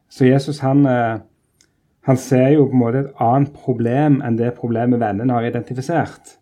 Så 0.10 0.26
Jesus 0.28 0.60
han, 0.60 0.84
uh, 0.86 1.24
han 2.06 2.18
ser 2.22 2.52
jo 2.54 2.68
på 2.70 2.76
en 2.78 2.82
måte 2.82 3.02
et 3.02 3.22
annet 3.24 3.54
problem 3.54 4.20
enn 4.26 4.38
det 4.38 4.56
problemet 4.60 5.02
vennen 5.02 5.32
har 5.34 5.46
identifisert. 5.48 6.36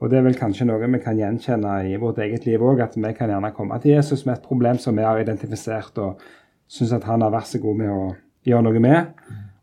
Og 0.00 0.10
det 0.10 0.18
er 0.18 0.24
vel 0.26 0.38
kanskje 0.38 0.66
noe 0.66 0.82
vi 0.82 0.98
kan 1.02 1.18
gjenkjenne 1.18 1.74
i 1.92 1.98
vårt 2.00 2.18
eget 2.24 2.46
liv 2.48 2.62
òg, 2.64 2.80
at 2.82 2.96
vi 2.96 3.12
kan 3.14 3.30
gjerne 3.30 3.52
komme 3.54 3.78
til 3.82 3.94
Jesus 3.94 4.24
med 4.26 4.38
et 4.38 4.46
problem 4.48 4.80
som 4.82 4.96
vi 4.98 5.04
har 5.06 5.20
identifisert, 5.20 6.00
og 6.02 6.22
syns 6.66 6.94
at 6.96 7.06
han 7.06 7.22
har 7.22 7.30
vært 7.34 7.52
så 7.52 7.60
god 7.62 7.78
med 7.78 7.92
å 7.92 8.08
gjøre 8.48 8.66
noe 8.66 8.82
med. 8.82 9.12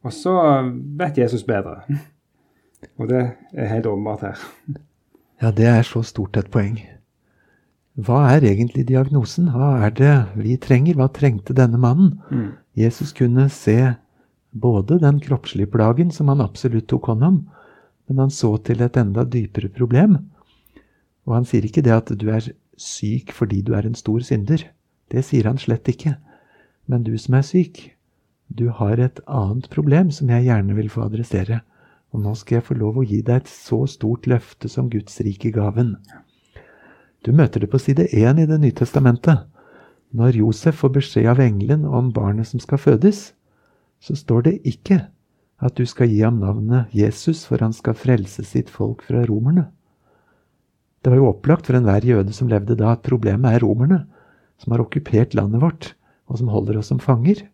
Og 0.06 0.16
så 0.16 0.36
vet 1.02 1.20
Jesus 1.20 1.44
bedre. 1.44 1.82
Og 2.96 3.10
det 3.10 3.26
er 3.52 3.74
helt 3.74 3.90
åpenbart 3.90 4.24
her. 4.30 4.46
Ja, 5.42 5.52
det 5.52 5.68
er 5.68 5.84
så 5.88 6.06
stort 6.08 6.38
et 6.40 6.52
poeng. 6.54 6.78
Hva 8.00 8.22
er 8.32 8.46
egentlig 8.48 8.86
diagnosen? 8.88 9.50
Hva 9.52 9.74
er 9.84 9.92
det 9.96 10.14
vi 10.40 10.56
trenger? 10.62 10.96
Hva 10.96 11.10
trengte 11.12 11.56
denne 11.58 11.80
mannen? 11.82 12.20
Mm. 12.32 12.54
Jesus 12.80 13.12
kunne 13.18 13.50
se 13.52 13.96
både 14.52 15.00
den 15.00 15.20
kroppslige 15.20 15.72
plagen, 15.72 16.12
som 16.12 16.28
han 16.32 16.42
absolutt 16.42 16.88
tok 16.90 17.12
hånd 17.12 17.24
om, 17.24 17.40
men 18.08 18.24
han 18.24 18.34
så 18.34 18.56
til 18.58 18.82
et 18.82 18.98
enda 18.98 19.26
dypere 19.26 19.70
problem. 19.70 20.18
Og 21.30 21.36
han 21.38 21.46
sier 21.46 21.66
ikke 21.68 21.84
det 21.86 21.94
at 21.94 22.12
du 22.18 22.30
er 22.34 22.52
syk 22.80 23.34
fordi 23.36 23.62
du 23.62 23.76
er 23.78 23.86
en 23.86 23.98
stor 23.98 24.24
synder. 24.26 24.64
Det 25.12 25.22
sier 25.26 25.46
han 25.50 25.62
slett 25.62 25.90
ikke. 25.92 26.16
Men 26.90 27.06
du 27.06 27.14
som 27.22 27.38
er 27.38 27.46
syk, 27.46 27.92
du 28.50 28.70
har 28.74 28.98
et 28.98 29.22
annet 29.30 29.70
problem 29.70 30.10
som 30.10 30.30
jeg 30.34 30.48
gjerne 30.48 30.78
vil 30.78 30.90
få 30.90 31.06
adressere. 31.06 31.62
Og 32.10 32.24
nå 32.24 32.34
skal 32.34 32.58
jeg 32.58 32.66
få 32.66 32.80
lov 32.80 32.98
å 32.98 33.06
gi 33.06 33.22
deg 33.22 33.44
et 33.44 33.52
så 33.52 33.84
stort 33.86 34.26
løfte 34.26 34.70
som 34.72 34.90
Guds 34.90 35.20
rike 35.22 35.52
gaven. 35.54 35.94
Du 37.22 37.30
møter 37.36 37.62
det 37.62 37.70
på 37.70 37.78
side 37.78 38.08
én 38.10 38.42
i 38.42 38.48
Det 38.50 38.58
nye 38.58 38.74
testamentet. 38.74 39.46
Når 40.10 40.40
Josef 40.42 40.80
får 40.82 40.96
beskjed 40.96 41.28
av 41.30 41.40
engelen 41.44 41.86
om 41.86 42.10
barnet 42.12 42.48
som 42.48 42.60
skal 42.60 42.82
fødes, 42.82 43.34
så 44.00 44.16
står 44.16 44.46
det 44.48 44.56
ikke 44.68 45.02
at 45.60 45.76
du 45.76 45.84
skal 45.88 46.08
gi 46.12 46.22
ham 46.24 46.40
navnet 46.40 46.94
Jesus, 46.96 47.44
for 47.48 47.60
han 47.64 47.76
skal 47.76 47.98
frelse 48.00 48.46
sitt 48.48 48.72
folk 48.72 49.04
fra 49.08 49.26
romerne. 49.28 49.68
Det 51.04 51.12
var 51.12 51.20
jo 51.20 51.30
opplagt 51.32 51.68
for 51.68 51.78
enhver 51.78 52.04
jøde 52.04 52.34
som 52.36 52.50
levde 52.52 52.78
da, 52.80 52.94
at 52.96 53.04
problemet 53.04 53.56
er 53.56 53.64
romerne, 53.64 54.04
som 54.60 54.74
har 54.76 54.84
okkupert 54.84 55.36
landet 55.36 55.64
vårt, 55.64 55.94
og 56.28 56.40
som 56.40 56.52
holder 56.52 56.80
oss 56.80 56.92
som 56.92 57.00
fanger. 57.04 57.46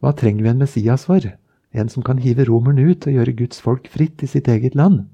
Hva 0.00 0.14
trenger 0.16 0.46
vi 0.46 0.52
en 0.52 0.62
Messias 0.62 1.06
for? 1.06 1.24
En 1.70 1.90
som 1.90 2.02
kan 2.06 2.18
hive 2.22 2.46
romerne 2.48 2.82
ut 2.90 3.06
og 3.06 3.14
gjøre 3.14 3.36
Guds 3.38 3.60
folk 3.62 3.86
fritt 3.90 4.22
i 4.24 4.30
sitt 4.30 4.48
eget 4.50 4.74
land? 4.78 5.04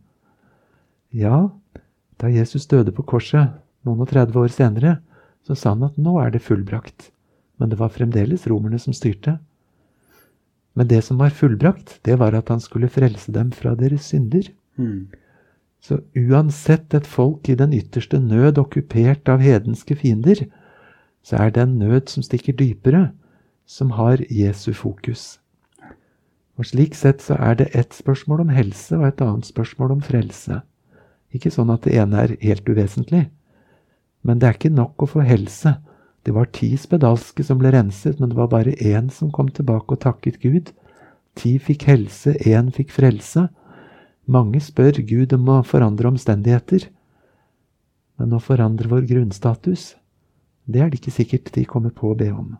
Ja, 1.12 1.50
da 2.20 2.32
Jesus 2.32 2.68
døde 2.68 2.94
på 2.94 3.04
korset 3.04 3.56
noen 3.85 4.04
og 4.04 4.11
30 4.12 4.40
år 4.40 4.52
senere, 4.52 4.94
så 5.46 5.56
sa 5.56 5.75
han 5.75 5.85
at 5.87 5.99
nå 6.00 6.16
er 6.20 6.32
det 6.35 6.44
fullbrakt. 6.44 7.11
Men 7.61 7.70
det 7.73 7.78
var 7.80 7.92
fremdeles 7.92 8.46
romerne 8.50 8.80
som 8.80 8.96
styrte. 8.96 9.38
Men 10.76 10.88
det 10.90 11.00
som 11.06 11.18
var 11.18 11.33
fullbrakt, 11.33 11.99
det 12.04 12.18
var 12.21 12.37
at 12.37 12.50
han 12.52 12.61
skulle 12.61 12.92
frelse 12.92 13.33
dem 13.33 13.52
fra 13.52 13.75
deres 13.75 14.11
synder. 14.12 14.50
Mm. 14.76 15.09
Så 15.80 16.02
uansett 16.16 16.95
et 16.95 17.06
folk 17.06 17.49
i 17.49 17.56
den 17.56 17.73
ytterste 17.73 18.21
nød 18.21 18.59
okkupert 18.61 19.28
av 19.33 19.40
hedenske 19.40 19.97
fiender, 19.97 20.45
så 21.25 21.40
er 21.40 21.50
det 21.54 21.62
en 21.62 21.78
nød 21.80 22.12
som 22.12 22.23
stikker 22.23 22.56
dypere, 22.59 23.11
som 23.66 23.90
har 23.97 24.21
Jesu 24.30 24.73
fokus. 24.76 25.38
Og 26.56 26.68
Slik 26.68 26.95
sett 26.95 27.25
så 27.25 27.37
er 27.40 27.56
det 27.56 27.73
ett 27.75 27.95
spørsmål 27.95 28.47
om 28.47 28.52
helse 28.52 28.97
og 28.97 29.09
et 29.09 29.21
annet 29.21 29.49
spørsmål 29.49 29.97
om 29.97 30.04
frelse. 30.04 30.61
Ikke 31.33 31.50
sånn 31.52 31.73
at 31.73 31.85
det 31.85 31.97
ene 31.97 32.23
er 32.23 32.37
helt 32.40 32.68
uvesentlig. 32.68 33.26
Men 34.25 34.40
det 34.40 34.49
er 34.49 34.56
ikke 34.56 34.73
nok 34.73 35.02
å 35.04 35.11
få 35.11 35.25
helse 35.26 35.76
det 36.26 36.35
var 36.35 36.49
ti 36.50 36.73
spedalske 36.75 37.45
som 37.47 37.61
ble 37.61 37.71
renset, 37.71 38.18
men 38.18 38.33
det 38.33 38.38
var 38.38 38.50
bare 38.50 38.75
én 38.83 39.12
som 39.14 39.30
kom 39.30 39.47
tilbake 39.54 39.95
og 39.95 40.02
takket 40.02 40.40
Gud. 40.42 40.73
Ti 41.38 41.52
fikk 41.62 41.87
helse, 41.87 42.35
én 42.42 42.73
fikk 42.75 42.90
frelse. 42.90 43.45
Mange 44.26 44.59
spør 44.64 44.99
Gud 45.06 45.37
om 45.37 45.47
å 45.54 45.61
forandre 45.62 46.11
omstendigheter. 46.11 46.88
Men 48.18 48.35
å 48.35 48.40
forandre 48.42 48.90
vår 48.90 49.04
grunnstatus, 49.06 49.92
det 50.66 50.83
er 50.83 50.90
det 50.90 50.99
ikke 50.99 51.14
sikkert 51.14 51.52
de 51.54 51.66
kommer 51.68 51.95
på 51.95 52.11
å 52.11 52.18
be 52.18 52.33
om. 52.35 52.56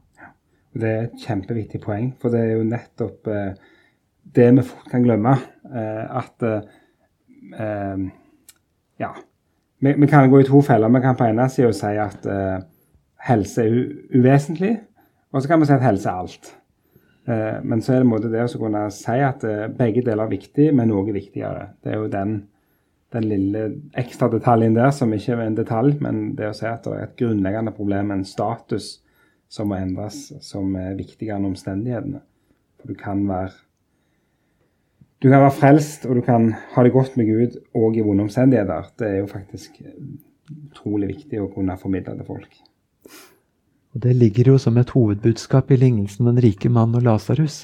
Det 0.76 0.92
er 0.92 1.08
et 1.08 1.26
kjempeviktig 1.26 1.80
poeng, 1.82 2.12
for 2.20 2.30
det 2.30 2.44
er 2.44 2.52
jo 2.52 2.68
nettopp 2.68 3.32
eh, 3.32 3.56
det 4.37 4.46
vi 4.61 4.66
fort 4.68 4.92
kan 4.92 5.02
glemme. 5.02 5.35
Eh, 5.73 6.04
at 6.23 6.46
eh, 6.46 8.06
Ja. 9.02 9.11
Vi, 9.78 9.92
vi, 9.92 10.06
kan 10.08 10.30
gå 10.30 10.40
i 10.40 10.46
to 10.46 10.62
feller. 10.64 10.88
Vi 10.88 11.02
kan 11.02 11.18
på 11.18 11.26
ene 11.26 11.50
sida 11.52 11.75
si 11.75 11.96
at 12.00 12.30
eh, 12.30 12.62
helse 13.26 13.64
er 13.64 13.76
uvesentlig, 14.14 14.76
og 15.33 15.42
så 15.42 15.50
kan 15.50 15.61
vi 15.61 15.68
si 15.68 15.75
at 15.76 15.85
helse 15.85 16.11
er 16.11 16.23
alt. 16.23 16.52
Eh, 17.26 17.56
men 17.64 17.83
så 17.83 17.92
er 17.92 18.00
det 18.00 18.06
en 18.06 18.12
måte 18.12 18.30
det 18.33 18.45
å 18.45 18.61
kunne 18.61 18.85
si 18.95 19.16
at 19.25 19.45
eh, 19.47 19.66
begge 19.75 20.04
deler 20.06 20.26
er 20.26 20.35
viktig, 20.37 20.68
men 20.76 20.92
noe 20.92 21.06
er 21.09 21.18
viktigere. 21.18 21.64
Det 21.83 21.92
er 21.92 21.99
jo 21.99 22.12
den, 22.12 22.37
den 23.14 23.26
lille 23.26 23.66
ekstra 23.99 24.30
detaljen 24.33 24.76
der 24.78 24.95
som 24.95 25.12
ikke 25.14 25.35
er 25.35 25.47
en 25.49 25.59
detalj, 25.59 25.99
men 26.04 26.23
det 26.38 26.52
å 26.52 26.56
si 26.56 26.68
at 26.71 26.87
det 26.87 26.95
er 26.95 27.09
et 27.09 27.18
grunnleggende 27.18 27.75
problem, 27.76 28.14
en 28.14 28.26
status 28.26 28.97
som 29.52 29.71
må 29.71 29.78
endres, 29.78 30.28
som 30.42 30.73
er 30.78 30.97
viktigere 30.99 31.38
enn 31.40 31.50
omstendighetene. 31.50 32.23
For 32.80 32.92
du 32.92 32.99
kan 32.99 33.26
være 33.28 33.54
du 35.25 35.30
kan 35.33 35.40
være 35.40 35.54
frelst, 35.56 36.04
og 36.06 36.18
du 36.18 36.23
kan 36.23 36.50
ha 36.75 36.83
det 36.85 36.92
godt 36.92 37.16
med 37.16 37.30
Gud 37.30 37.54
òg 37.75 37.97
i 37.97 38.02
vonde 38.04 38.26
omstendigheter. 38.26 38.90
Det 39.00 39.06
er 39.09 39.14
jo 39.23 39.30
faktisk 39.30 39.78
utrolig 40.52 41.09
viktig 41.14 41.40
å 41.40 41.49
kunne 41.50 41.78
formidle 41.80 42.12
til 42.18 42.28
folk. 42.28 42.59
Og 43.96 44.02
Det 44.02 44.12
ligger 44.12 44.50
jo 44.50 44.58
som 44.60 44.76
et 44.76 44.90
hovedbudskap 44.92 45.70
i 45.72 45.76
lignelsen 45.80 46.26
med 46.26 46.34
den 46.34 46.44
rike 46.44 46.68
mann 46.68 46.94
og 46.94 47.06
Lasarus. 47.06 47.62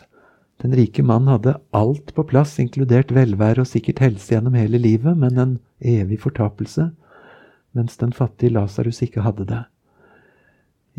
Den 0.63 0.73
rike 0.73 1.03
mann 1.05 1.27
hadde 1.29 1.59
alt 1.77 2.15
på 2.17 2.25
plass, 2.25 2.55
inkludert 2.59 3.13
velvære 3.13 3.61
og 3.61 3.69
sikkert 3.69 4.01
helse 4.01 4.33
gjennom 4.33 4.57
hele 4.57 4.81
livet, 4.81 5.13
men 5.13 5.37
en 5.39 5.53
evig 5.77 6.23
fortapelse, 6.23 6.89
mens 7.77 8.01
den 8.01 8.17
fattige 8.17 8.55
Lasarus 8.55 9.03
ikke 9.05 9.27
hadde 9.27 9.45
det. 9.45 9.61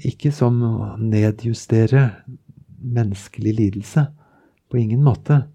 Ikke 0.05 0.29
som 0.29 0.61
å 0.61 0.93
nedjustere 1.01 2.11
menneskelig 2.77 3.57
lidelse, 3.57 4.05
på 4.69 4.77
ingen 4.77 5.01
måte, 5.01 5.47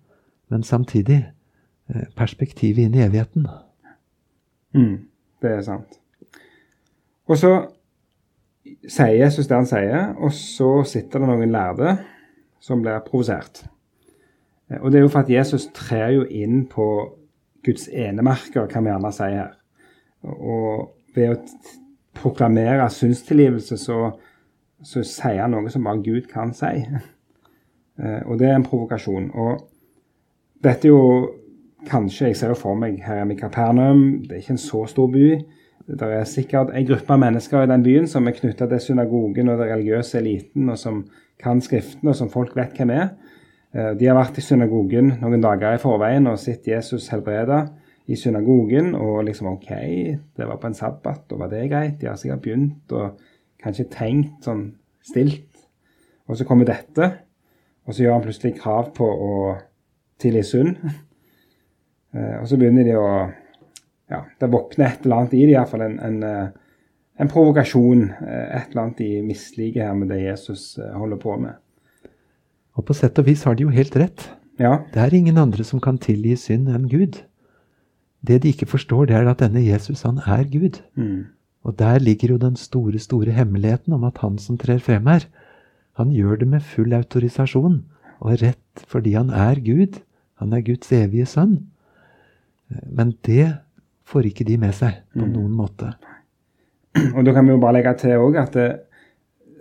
men 0.50 0.66
samtidig 0.66 1.22
eh, 1.22 2.10
perspektivet 2.18 2.82
inn 2.82 2.98
i 2.98 3.06
evigheten. 3.06 3.46
Mm, 4.74 5.06
det 5.42 5.54
er 5.54 5.66
sant. 5.70 6.00
Og 7.30 7.38
så 7.38 7.68
sier 8.88 9.16
Jesus 9.18 9.48
det 9.48 9.56
han 9.56 9.68
sier, 9.68 10.12
og 10.18 10.32
så 10.34 10.70
sitter 10.88 11.22
det 11.22 11.30
noen 11.30 11.52
lærde 11.52 11.96
som 12.62 12.82
blir 12.82 13.02
provosert. 13.06 13.64
Eh, 14.70 14.80
og 14.80 14.92
det 14.92 15.00
er 15.00 15.06
jo 15.06 15.12
for 15.12 15.24
at 15.24 15.32
Jesus 15.32 15.68
trer 15.76 16.14
jo 16.16 16.24
inn 16.24 16.64
på 16.70 16.88
Guds 17.66 17.88
enemerker, 17.88 18.68
kan 18.70 18.84
vi 18.84 18.92
gjerne 18.92 19.12
si 19.14 19.28
her. 19.34 19.52
Og 20.28 20.94
ved 21.14 21.34
å 21.34 21.38
proklamere 22.18 22.88
synstilgivelse, 22.90 23.78
så, 23.80 23.98
så 24.82 25.04
sier 25.06 25.44
han 25.44 25.54
noe 25.54 25.70
som 25.72 25.86
bare 25.86 26.02
Gud 26.04 26.30
kan 26.32 26.54
si. 26.56 26.74
Eh, 27.98 28.20
og 28.30 28.36
det 28.38 28.46
er 28.46 28.52
en 28.54 28.62
provokasjon. 28.62 29.24
Og 29.34 29.64
dette 30.62 30.86
er 30.86 30.92
jo 30.92 31.32
kanskje 31.90 32.28
Jeg 32.28 32.36
ser 32.38 32.52
jo 32.52 32.58
for 32.60 32.78
meg 32.78 33.00
her 33.02 33.16
hjemme 33.18 33.34
i 33.34 33.40
Kapernaum, 33.40 34.04
det 34.22 34.36
er 34.36 34.44
ikke 34.44 34.54
en 34.54 34.60
så 34.62 34.84
stor 34.86 35.08
by. 35.10 35.24
Det 35.88 36.04
er 36.04 36.26
sikkert 36.28 36.74
en 36.76 36.84
gruppe 36.84 37.14
av 37.14 37.20
mennesker 37.22 37.64
i 37.64 37.68
den 37.70 37.84
byen 37.84 38.08
som 38.10 38.26
er 38.28 38.34
knytta 38.36 38.66
til 38.68 38.80
synagogen 38.90 39.48
og 39.48 39.56
den 39.56 39.70
religiøse 39.70 40.18
eliten, 40.20 40.68
og 40.68 40.76
som 40.76 41.06
kan 41.40 41.62
Skriften, 41.64 42.10
og 42.10 42.16
som 42.18 42.28
folk 42.28 42.52
vet 42.58 42.76
hvem 42.76 42.92
er. 42.92 43.08
Eh, 43.72 43.94
de 43.96 44.08
har 44.08 44.18
vært 44.18 44.36
i 44.36 44.44
synagogen 44.44 45.14
noen 45.22 45.40
dager 45.40 45.78
i 45.78 45.80
forveien 45.80 46.28
og 46.28 46.36
sett 46.42 46.68
Jesus 46.68 47.08
helbrede 47.12 47.62
i 48.08 48.18
synagogen. 48.20 48.92
Og 48.98 49.22
liksom 49.30 49.48
OK, 49.54 49.70
det 50.36 50.50
var 50.50 50.60
på 50.60 50.68
en 50.68 50.76
sabbat, 50.76 51.24
og 51.32 51.40
var 51.40 51.52
det 51.54 51.70
greit? 51.72 51.96
De 52.02 52.10
har 52.10 52.20
sikkert 52.20 52.44
begynt 52.44 52.92
og 52.92 53.24
kanskje 53.62 53.88
tenkt 53.92 54.44
sånn 54.44 54.66
stilt. 55.04 55.46
Og 56.28 56.36
så 56.36 56.44
kommer 56.44 56.68
dette, 56.68 57.12
og 57.88 57.94
så 57.94 58.04
gjør 58.04 58.18
han 58.18 58.28
plutselig 58.28 58.58
krav 58.60 58.92
på 58.96 59.08
å 59.08 59.34
tilgi 60.20 60.44
synd. 60.44 60.76
Eh, 62.12 62.36
og 62.42 62.48
så 62.50 62.60
begynner 62.60 62.84
de 62.84 62.98
å 63.00 63.08
ja, 64.08 64.24
det 64.40 64.48
våkner 64.52 64.86
et 64.86 65.04
eller 65.04 65.22
annet 65.22 65.36
i 65.36 65.44
det, 65.44 65.54
iallfall 65.54 65.84
en, 65.84 65.98
en, 66.04 66.18
eh, 66.24 66.48
en 67.20 67.30
provokasjon. 67.30 68.04
Eh, 68.08 68.44
et 68.56 68.70
eller 68.70 68.82
annet 68.82 69.00
de 69.02 69.22
misliker 69.26 69.84
her 69.84 69.96
med 69.98 70.12
det 70.12 70.22
Jesus 70.22 70.78
eh, 70.80 70.94
holder 70.96 71.20
på 71.22 71.36
med. 71.42 71.58
Og 72.78 72.86
på 72.88 72.96
sett 72.96 73.18
og 73.20 73.26
vis 73.28 73.44
har 73.44 73.58
de 73.58 73.66
jo 73.66 73.74
helt 73.74 73.96
rett. 73.98 74.28
Ja. 74.58 74.78
Det 74.94 75.02
er 75.02 75.14
ingen 75.14 75.38
andre 75.38 75.66
som 75.66 75.82
kan 75.82 75.98
tilgi 76.02 76.36
synd 76.38 76.70
enn 76.72 76.88
Gud. 76.90 77.20
Det 78.26 78.40
de 78.42 78.52
ikke 78.52 78.70
forstår, 78.70 79.06
det 79.10 79.18
er 79.18 79.28
at 79.30 79.42
denne 79.42 79.62
Jesus, 79.62 80.02
han 80.06 80.22
er 80.26 80.46
Gud. 80.50 80.80
Mm. 80.98 81.28
Og 81.66 81.76
der 81.78 82.00
ligger 82.02 82.34
jo 82.34 82.40
den 82.42 82.56
store, 82.56 82.98
store 82.98 83.34
hemmeligheten 83.34 83.92
om 83.92 84.06
at 84.08 84.18
han 84.22 84.38
som 84.42 84.58
trer 84.58 84.80
frem 84.82 85.06
her, 85.10 85.26
han 85.98 86.14
gjør 86.14 86.38
det 86.40 86.48
med 86.48 86.62
full 86.62 86.94
autorisasjon 86.94 87.80
og 88.22 88.42
rett 88.42 88.82
fordi 88.86 89.16
han 89.18 89.30
er 89.34 89.58
Gud. 89.62 89.98
Han 90.38 90.54
er 90.54 90.62
Guds 90.62 90.92
evige 90.94 91.26
sønn. 91.26 91.56
Men 92.86 93.16
det 93.26 93.58
får 94.08 94.30
ikke 94.30 94.46
de 94.48 94.58
med 94.60 94.74
seg 94.76 95.02
på 95.14 95.24
mm. 95.24 95.32
noen 95.34 95.54
måte. 95.56 95.92
Og 97.16 97.24
Da 97.26 97.34
kan 97.36 97.46
vi 97.46 97.54
jo 97.54 97.62
bare 97.62 97.78
legge 97.78 97.94
til 98.00 98.16
også 98.18 98.44
at 98.44 98.56
det, 98.56 98.68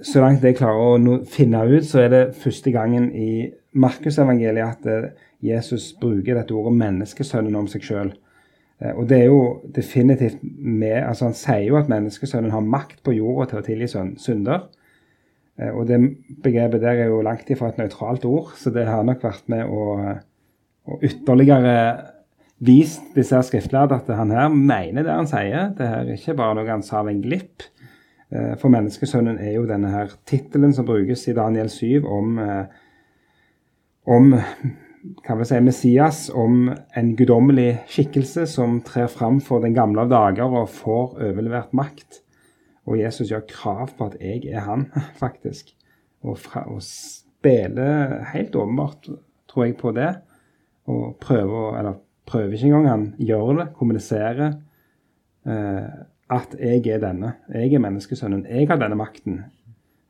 så 0.06 0.22
langt 0.22 0.46
jeg 0.46 0.58
klarer 0.60 0.98
å 1.10 1.16
finne 1.30 1.64
ut, 1.66 1.86
så 1.86 2.04
er 2.04 2.14
det 2.14 2.24
første 2.38 2.72
gangen 2.74 3.10
i 3.18 3.48
Markusevangeliet 3.78 4.86
at 4.86 4.90
eh, 4.90 5.10
Jesus 5.44 5.92
bruker 5.98 6.38
dette 6.38 6.54
ordet 6.54 6.74
'menneskesønnen' 6.78 7.58
om 7.58 7.68
seg 7.70 7.86
sjøl. 7.86 8.12
Eh, 8.82 8.94
og 8.94 9.08
det 9.10 9.20
er 9.22 9.28
jo 9.30 9.62
definitivt 9.74 10.42
med 10.42 11.02
altså 11.04 11.30
Han 11.30 11.38
sier 11.38 11.66
jo 11.68 11.78
at 11.80 11.90
menneskesønnen 11.90 12.54
har 12.54 12.62
makt 12.62 13.04
på 13.04 13.16
jorda 13.18 13.50
til 13.50 13.62
å 13.62 13.66
tilgi 13.66 13.90
synder. 14.22 14.68
Eh, 15.58 15.72
og 15.74 15.88
det 15.90 16.00
begrepet 16.44 16.82
der 16.82 17.04
er 17.04 17.12
jo 17.12 17.24
langt 17.26 17.50
ifra 17.50 17.70
et 17.70 17.82
nøytralt 17.82 18.26
ord, 18.26 18.54
så 18.58 18.74
det 18.74 18.86
har 18.86 19.04
nok 19.04 19.24
vært 19.24 19.50
med 19.50 19.66
å, 19.66 19.98
å 20.86 21.00
ytterligere 21.02 21.78
vist 22.64 23.14
disse 23.16 23.40
skriftlærde 23.46 24.00
at 24.00 24.10
han 24.18 24.34
her 24.34 24.50
mener 24.50 25.06
det 25.06 25.14
han 25.14 25.30
sier. 25.30 25.72
Det 25.78 25.88
her 25.88 26.06
er 26.06 26.18
ikke 26.18 26.38
bare 26.38 26.58
noe 26.58 26.70
han 26.70 26.86
sa 26.86 27.02
av 27.04 27.12
en 27.12 27.22
glipp. 27.22 27.68
Eh, 28.34 28.56
for 28.60 28.74
menneskesønnen 28.74 29.40
er 29.40 29.56
jo 29.56 29.68
denne 29.70 29.92
her 29.94 30.12
tittelen 30.28 30.74
som 30.76 30.88
brukes 30.88 31.28
i 31.30 31.36
Daniel 31.38 31.70
7 31.72 32.04
om, 32.04 32.40
eh, 32.40 32.66
om 34.06 34.34
kan 35.24 35.38
vi 35.40 35.46
si, 35.46 35.60
Messias, 35.62 36.30
om 36.34 36.72
en 36.96 37.16
guddommelig 37.16 37.84
skikkelse 37.88 38.48
som 38.50 38.82
trer 38.82 39.08
fram 39.08 39.40
for 39.40 39.64
den 39.64 39.76
gamle 39.78 40.04
av 40.04 40.10
dager 40.12 40.50
og 40.50 40.72
får 40.74 41.22
overlevert 41.30 41.76
makt. 41.78 42.24
Og 42.88 43.00
Jesus 43.00 43.30
gjør 43.30 43.46
krav 43.48 43.94
på 43.98 44.10
at 44.10 44.18
jeg 44.20 44.48
er 44.50 44.66
han, 44.66 44.90
faktisk. 45.24 45.72
Og, 46.24 46.40
fra, 46.42 46.66
og 46.68 46.82
spiller 46.84 48.24
helt 48.34 48.56
åpenbart, 48.56 49.08
tror 49.48 49.66
jeg, 49.66 49.78
på 49.78 49.94
det. 49.96 50.16
Og 50.88 51.16
prøver, 51.22 51.78
eller 51.80 52.00
prøver 52.28 52.56
ikke 52.56 52.70
engang. 52.70 52.88
Han 52.92 53.06
gjør 53.20 53.54
det, 53.62 53.68
kommuniserer 53.78 54.48
eh, 55.48 56.00
at 56.38 56.56
jeg 56.60 56.88
er 56.92 57.04
denne. 57.04 57.34
Jeg 57.54 57.74
er 57.74 57.84
menneskesønnen. 57.84 58.46
Jeg 58.50 58.68
har 58.70 58.82
denne 58.82 59.00
makten. 59.00 59.46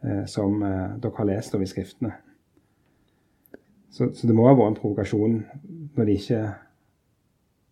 eh, 0.04 0.26
som 0.26 0.62
eh, 0.64 0.98
dere 1.02 1.18
har 1.18 1.30
lest 1.30 1.56
over 1.56 1.66
i 1.66 1.70
Skriftene. 1.70 2.14
Så, 3.90 4.12
så, 4.14 4.28
det 4.28 4.36
må 4.36 4.46
ha 4.46 4.54
vært 4.54 4.76
en 4.76 4.82
provokasjon 4.82 5.38
når 5.98 6.06
de 6.06 6.18
ikke 6.20 6.42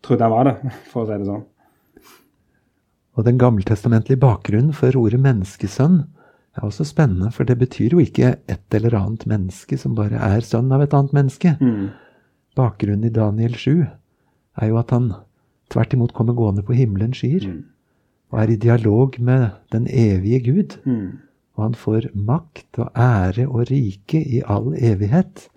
trodde 0.05 0.25
han 0.25 0.33
var 0.33 0.49
det, 0.49 0.55
for 0.91 1.03
å 1.03 1.09
si 1.09 1.19
det 1.19 1.29
sånn. 1.29 1.45
Og 3.15 3.27
den 3.27 3.37
gammeltestamentlige 3.39 4.19
bakgrunnen 4.19 4.73
for 4.75 4.97
ordet 4.99 5.21
menneskesønn 5.23 6.01
er 6.55 6.65
også 6.65 6.87
spennende, 6.87 7.29
for 7.35 7.47
det 7.47 7.59
betyr 7.61 7.95
jo 7.95 8.01
ikke 8.03 8.33
et 8.51 8.75
eller 8.75 8.95
annet 8.97 9.23
menneske 9.29 9.77
som 9.79 9.95
bare 9.95 10.19
er 10.19 10.43
sønn 10.43 10.71
av 10.75 10.83
et 10.83 10.95
annet 10.95 11.13
menneske. 11.15 11.53
Mm. 11.61 11.93
Bakgrunnen 12.59 13.07
i 13.07 13.13
Daniel 13.13 13.55
7 13.59 13.85
er 14.61 14.71
jo 14.71 14.79
at 14.79 14.93
han 14.95 15.11
tvert 15.73 15.95
imot 15.95 16.13
kommer 16.15 16.37
gående 16.37 16.63
på 16.65 16.75
himmelens 16.77 17.21
skyer. 17.21 17.47
Mm. 17.49 17.63
Og 18.33 18.41
er 18.41 18.51
i 18.51 18.59
dialog 18.59 19.17
med 19.19 19.49
den 19.73 19.87
evige 19.87 20.39
Gud. 20.47 20.77
Mm. 20.85 21.21
Og 21.55 21.63
han 21.63 21.77
får 21.79 22.09
makt 22.13 22.79
og 22.83 22.89
ære 22.99 23.47
og 23.47 23.69
rike 23.71 24.19
i 24.19 24.41
all 24.45 24.73
evighet. 24.75 25.47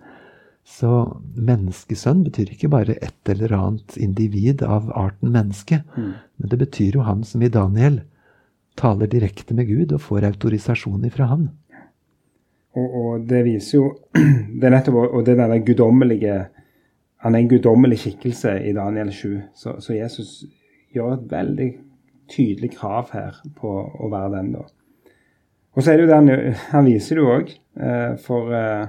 Så 0.69 1.19
menneskesønn 1.35 2.23
betyr 2.27 2.53
ikke 2.53 2.69
bare 2.71 2.95
et 3.01 3.31
eller 3.31 3.55
annet 3.57 3.97
individ 3.97 4.61
av 4.63 4.91
arten 4.95 5.33
menneske. 5.33 5.81
Mm. 5.97 6.13
Men 6.37 6.51
det 6.51 6.59
betyr 6.61 6.99
jo 6.99 7.07
han 7.07 7.25
som 7.27 7.41
i 7.41 7.51
Daniel 7.51 8.01
taler 8.79 9.09
direkte 9.11 9.55
med 9.57 9.67
Gud 9.67 9.91
og 9.95 10.03
får 10.05 10.29
autorisasjon 10.29 11.07
ifra 11.09 11.27
han. 11.33 11.49
Og, 12.77 12.85
og, 12.85 13.25
det 13.27 13.41
viser 13.47 13.79
jo 13.79 13.87
det 14.59 14.69
er 14.69 14.75
nettopp, 14.75 15.01
Og 15.09 15.25
det 15.25 15.35
denne 15.39 15.59
guddommelige 15.65 16.37
Han 17.23 17.35
er 17.35 17.43
en 17.43 17.49
guddommelig 17.51 17.99
skikkelse 17.99 18.53
i 18.63 18.73
Daniel 18.75 19.11
7. 19.11 19.39
Så, 19.55 19.75
så, 19.83 19.93
Jesus 19.93 20.43
gjør 20.95 21.17
et 21.17 21.31
veldig 21.31 21.69
tydelig 22.31 22.71
krav 22.77 23.09
her 23.11 23.41
på 23.57 23.69
å 23.69 24.11
være 24.11 24.37
den, 24.37 24.53
da. 24.55 24.63
Og 25.75 25.83
så 25.83 25.91
er 25.91 25.99
det 25.99 26.05
jo 26.05 26.09
det 26.09 26.19
han, 26.19 26.55
han 26.71 26.87
viser 26.87 27.17
det 27.17 27.23
jo 27.23 27.33
òg. 27.33 27.51
Eh, 27.79 28.13
for 28.23 28.53
eh, 28.55 28.87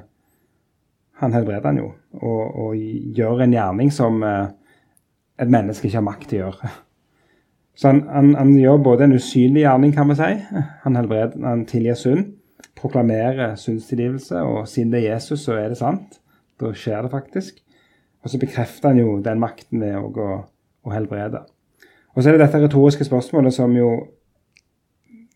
han 1.20 1.34
helbreder 1.36 1.68
han 1.68 1.80
jo, 1.82 1.90
og, 2.20 2.44
og, 2.64 2.76
gjør 3.16 3.44
en 3.44 3.52
gjerning 3.54 3.90
som 3.92 4.22
eh, 4.24 4.46
et 5.40 5.50
menneske 5.50 5.88
ikke 5.88 5.98
har 5.98 6.06
makt 6.06 6.28
til 6.30 6.40
å 6.40 6.46
gjøre. 6.46 6.70
Så 7.80 7.92
han, 7.92 8.00
han, 8.12 8.30
han, 8.36 8.52
gjør 8.60 8.80
både 8.84 9.06
en 9.06 9.16
usynlig 9.16 9.64
gjerning, 9.64 9.92
kan 9.96 10.10
vi 10.10 10.16
si. 10.18 10.30
Han, 10.84 10.96
helbreder, 10.98 11.40
han 11.44 11.66
tilgir 11.68 11.98
synd, 11.98 12.34
proklamerer 12.76 13.54
syndstilgivelse, 13.60 14.42
og 14.44 14.68
siden 14.68 14.94
det 14.94 15.02
er 15.02 15.14
Jesus, 15.14 15.44
så 15.46 15.58
er 15.58 15.72
det 15.72 15.80
sant. 15.80 16.18
Da 16.60 16.72
skjer 16.76 17.06
det 17.06 17.12
faktisk. 17.12 17.62
Og 18.20 18.32
så 18.32 18.40
bekrefter 18.40 18.92
han 18.92 19.00
jo 19.00 19.18
den 19.24 19.40
makten 19.40 19.80
ved 19.80 19.96
å, 19.96 20.30
å 20.84 20.94
helbrede. 20.94 21.42
Og 22.14 22.22
så 22.22 22.30
er 22.30 22.36
det 22.36 22.46
dette 22.46 22.60
retoriske 22.64 23.06
spørsmålet 23.06 23.54
som 23.54 23.72
jo 23.76 23.90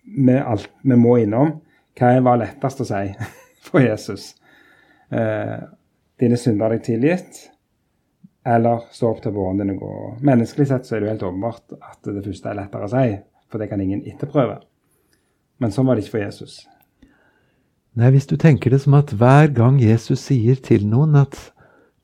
vi, 0.04 0.36
alt, 0.36 0.68
vi 0.82 0.98
må 1.00 1.16
innom. 1.22 1.58
Hva 1.96 2.16
var 2.26 2.40
lettest 2.42 2.82
å 2.82 2.88
si 2.88 3.04
for 3.66 3.84
Jesus? 3.84 4.34
eh, 5.14 5.58
dine 6.20 6.38
synder 6.40 6.68
er 6.68 6.76
deg 6.76 6.84
tilgitt, 6.86 7.40
eller 8.44 8.86
stå 8.92 9.10
opp 9.10 9.22
til 9.24 9.34
våren 9.34 9.62
din 9.62 9.74
og 9.74 9.80
gå. 9.82 9.94
Menneskelig 10.26 10.68
sett 10.70 10.86
så 10.88 10.96
er 10.96 11.02
det 11.02 11.08
jo 11.08 11.14
helt 11.14 11.26
åpenbart 11.30 11.76
at 11.80 12.10
det 12.10 12.24
første 12.26 12.50
er 12.50 12.60
lettere 12.60 12.88
å 12.88 12.92
si, 12.92 13.16
for 13.50 13.62
det 13.62 13.70
kan 13.70 13.82
ingen 13.82 14.04
etterprøve. 14.08 14.60
Men 15.62 15.74
sånn 15.74 15.88
var 15.88 15.96
det 15.96 16.04
ikke 16.04 16.16
for 16.16 16.24
Jesus. 16.24 16.62
Nei, 17.94 18.10
hvis 18.10 18.26
du 18.26 18.34
tenker 18.40 18.74
det 18.74 18.80
som 18.82 18.96
at 18.98 19.12
hver 19.14 19.52
gang 19.54 19.78
Jesus 19.78 20.24
sier 20.26 20.58
til 20.58 20.86
noen 20.90 21.14
at 21.20 21.38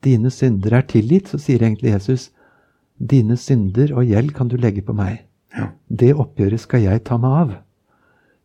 dine 0.03 0.31
synder 0.33 0.79
er 0.79 0.87
tilgitt, 0.89 1.29
så 1.31 1.39
sier 1.41 1.63
egentlig 1.63 1.93
Jesus 1.93 2.29
dine 3.01 3.37
synder 3.37 3.93
og 3.97 4.09
gjeld 4.09 4.33
kan 4.37 4.49
du 4.49 4.57
legge 4.61 4.83
på 4.85 4.95
meg. 4.97 5.25
Ja. 5.57 5.71
Det 5.87 6.13
oppgjøret 6.15 6.63
skal 6.63 6.85
jeg 6.85 7.03
ta 7.07 7.17
meg 7.21 7.37
av. 7.43 7.53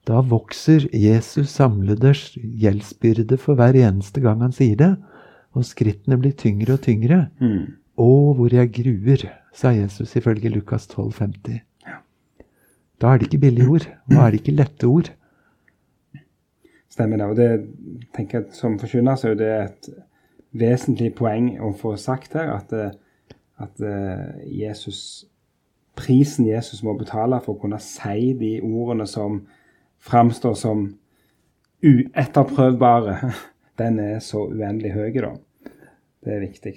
Da 0.07 0.23
vokser 0.23 0.87
Jesus 0.95 1.51
samlede 1.57 2.13
gjeldsbyrde 2.15 3.39
for 3.43 3.59
hver 3.59 3.77
eneste 3.79 4.23
gang 4.23 4.45
han 4.45 4.55
sier 4.55 4.79
det, 4.79 4.93
og 5.57 5.67
skrittene 5.67 6.19
blir 6.21 6.37
tyngre 6.39 6.77
og 6.77 6.85
tyngre. 6.85 7.27
Mm. 7.43 7.77
Å, 7.97 8.09
hvor 8.39 8.53
jeg 8.53 8.73
gruer, 8.77 9.25
sa 9.57 9.73
Jesus 9.73 10.13
ifølge 10.19 10.53
Lukas 10.53 10.87
12,50. 10.93 11.63
Ja. 11.89 12.01
Da 13.01 13.13
er 13.13 13.19
det 13.19 13.31
ikke 13.31 13.47
billige 13.47 13.71
ord. 13.73 13.87
Da 14.11 14.27
er 14.27 14.35
det 14.35 14.43
ikke 14.43 14.59
lette 14.59 14.91
ord. 14.91 15.09
Stemmer 16.93 17.21
det. 17.21 17.31
Og 17.31 17.39
det 17.41 17.49
tenker 18.17 18.43
jeg 18.43 18.57
som 18.57 18.77
forkynner 18.81 19.19
så 19.19 19.33
er 19.33 19.41
det 19.41 19.53
et 19.57 19.89
vesentlig 20.59 21.15
poeng 21.19 21.55
å 21.63 21.73
få 21.77 21.97
sagt 22.01 22.37
her, 22.39 22.53
at, 22.57 22.73
eh, 22.73 22.93
at 23.63 23.81
eh, 23.81 24.45
Jesus 24.63 25.27
Prisen 25.97 26.45
Jesus 26.45 26.83
må 26.85 26.93
betale 26.99 27.39
for 27.41 27.57
å 27.57 27.61
kunne 27.63 27.79
si 27.81 28.35
de 28.37 28.59
ordene 28.61 29.07
som 29.09 29.41
framstår 30.05 30.55
som 30.61 30.91
uetterprøvbare, 31.81 33.33
den 33.81 33.99
er 34.03 34.21
så 34.25 34.47
uendelig 34.51 34.93
høy, 34.93 35.17
da. 35.17 35.33
Det 36.25 36.35
er 36.35 36.43
viktig. 36.43 36.75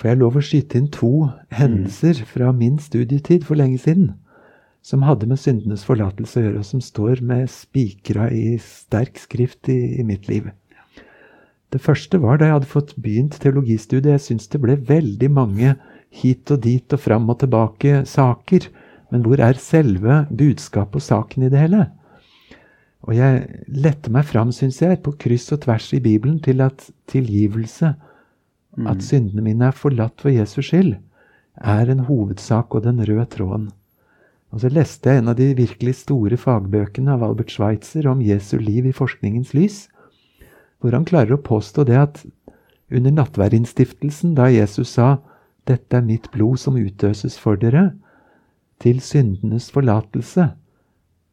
Får 0.00 0.08
jeg 0.08 0.20
lov 0.20 0.36
å 0.38 0.44
skyte 0.44 0.78
inn 0.80 0.88
to 0.92 1.12
hendelser 1.52 2.22
fra 2.28 2.54
min 2.56 2.78
studietid 2.80 3.44
for 3.48 3.58
lenge 3.58 3.80
siden? 3.82 4.14
Som 4.80 5.02
hadde 5.04 5.28
med 5.28 5.40
syndenes 5.40 5.82
forlatelse 5.84 6.40
å 6.40 6.44
gjøre, 6.46 6.62
og 6.62 6.68
som 6.68 6.80
står 6.84 7.20
med 7.26 7.50
spikra 7.52 8.30
i 8.32 8.54
sterk 8.64 9.20
skrift 9.20 9.68
i, 9.68 9.98
i, 10.00 10.06
mitt 10.08 10.28
liv. 10.30 10.48
Det 11.70 11.80
første 11.82 12.18
var 12.18 12.38
da 12.38 12.48
jeg 12.48 12.56
hadde 12.58 12.70
fått 12.70 12.96
begynt 12.98 13.38
teologistudiet. 13.42 14.16
Jeg 14.16 14.24
syns 14.24 14.50
det 14.50 14.60
ble 14.62 14.74
veldig 14.88 15.30
mange 15.30 15.76
hit 16.10 16.50
og 16.50 16.64
dit 16.64 16.96
og 16.96 17.00
fram 17.00 17.28
og 17.30 17.38
tilbake 17.42 18.02
saker. 18.10 18.66
Men 19.10 19.22
hvor 19.26 19.42
er 19.42 19.58
selve 19.62 20.24
budskapet 20.30 20.98
og 20.98 21.06
saken 21.06 21.46
i 21.46 21.50
det 21.52 21.62
hele? 21.62 21.86
Og 23.06 23.14
jeg 23.16 23.62
lette 23.72 24.12
meg 24.12 24.26
fram, 24.28 24.50
syns 24.52 24.80
jeg, 24.82 25.00
på 25.04 25.14
kryss 25.18 25.48
og 25.54 25.62
tvers 25.64 25.88
i 25.96 26.02
Bibelen 26.04 26.40
til 26.44 26.60
at 26.60 26.90
tilgivelse, 27.10 27.94
mm. 28.76 28.88
at 28.90 29.06
syndene 29.06 29.44
mine 29.46 29.70
er 29.70 29.76
forlatt 29.76 30.20
for 30.20 30.34
Jesus 30.34 30.68
skyld, 30.68 30.96
er 31.56 31.92
en 31.92 32.04
hovedsak 32.10 32.74
og 32.74 32.84
den 32.84 33.00
røde 33.06 33.24
tråden. 33.32 33.70
Og 34.50 34.62
så 34.64 34.70
leste 34.72 35.10
jeg 35.10 35.22
en 35.22 35.30
av 35.30 35.38
de 35.38 35.52
virkelig 35.54 36.00
store 36.02 36.36
fagbøkene 36.40 37.14
av 37.14 37.22
Albert 37.24 37.54
Schweitzer 37.54 38.08
om 38.10 38.22
Jesu 38.24 38.58
liv 38.58 38.88
i 38.90 38.94
forskningens 38.94 39.54
lys, 39.54 39.84
hvor 40.80 40.96
han 40.96 41.06
klarer 41.08 41.36
å 41.36 41.44
påstå 41.44 41.84
det 41.88 41.98
at 42.00 42.22
under 42.90 43.12
nattverdinnstiftelsen, 43.14 44.34
da 44.34 44.48
Jesus 44.50 44.96
sa 44.96 45.18
'Dette 45.66 45.96
er 45.96 46.02
mitt 46.02 46.30
blod 46.32 46.58
som 46.58 46.76
utøses 46.76 47.38
for 47.38 47.56
dere', 47.56 47.92
til 48.80 49.00
syndenes 49.00 49.70
forlatelse, 49.70 50.50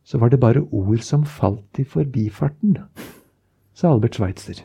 så 0.04 0.18
var 0.18 0.30
det 0.30 0.40
bare 0.40 0.68
ord 0.72 1.00
som 1.00 1.26
falt 1.26 1.80
i 1.80 1.84
forbifarten, 1.84 2.78
sa 3.74 3.92
Albert 3.92 4.16
Schweitzer, 4.16 4.64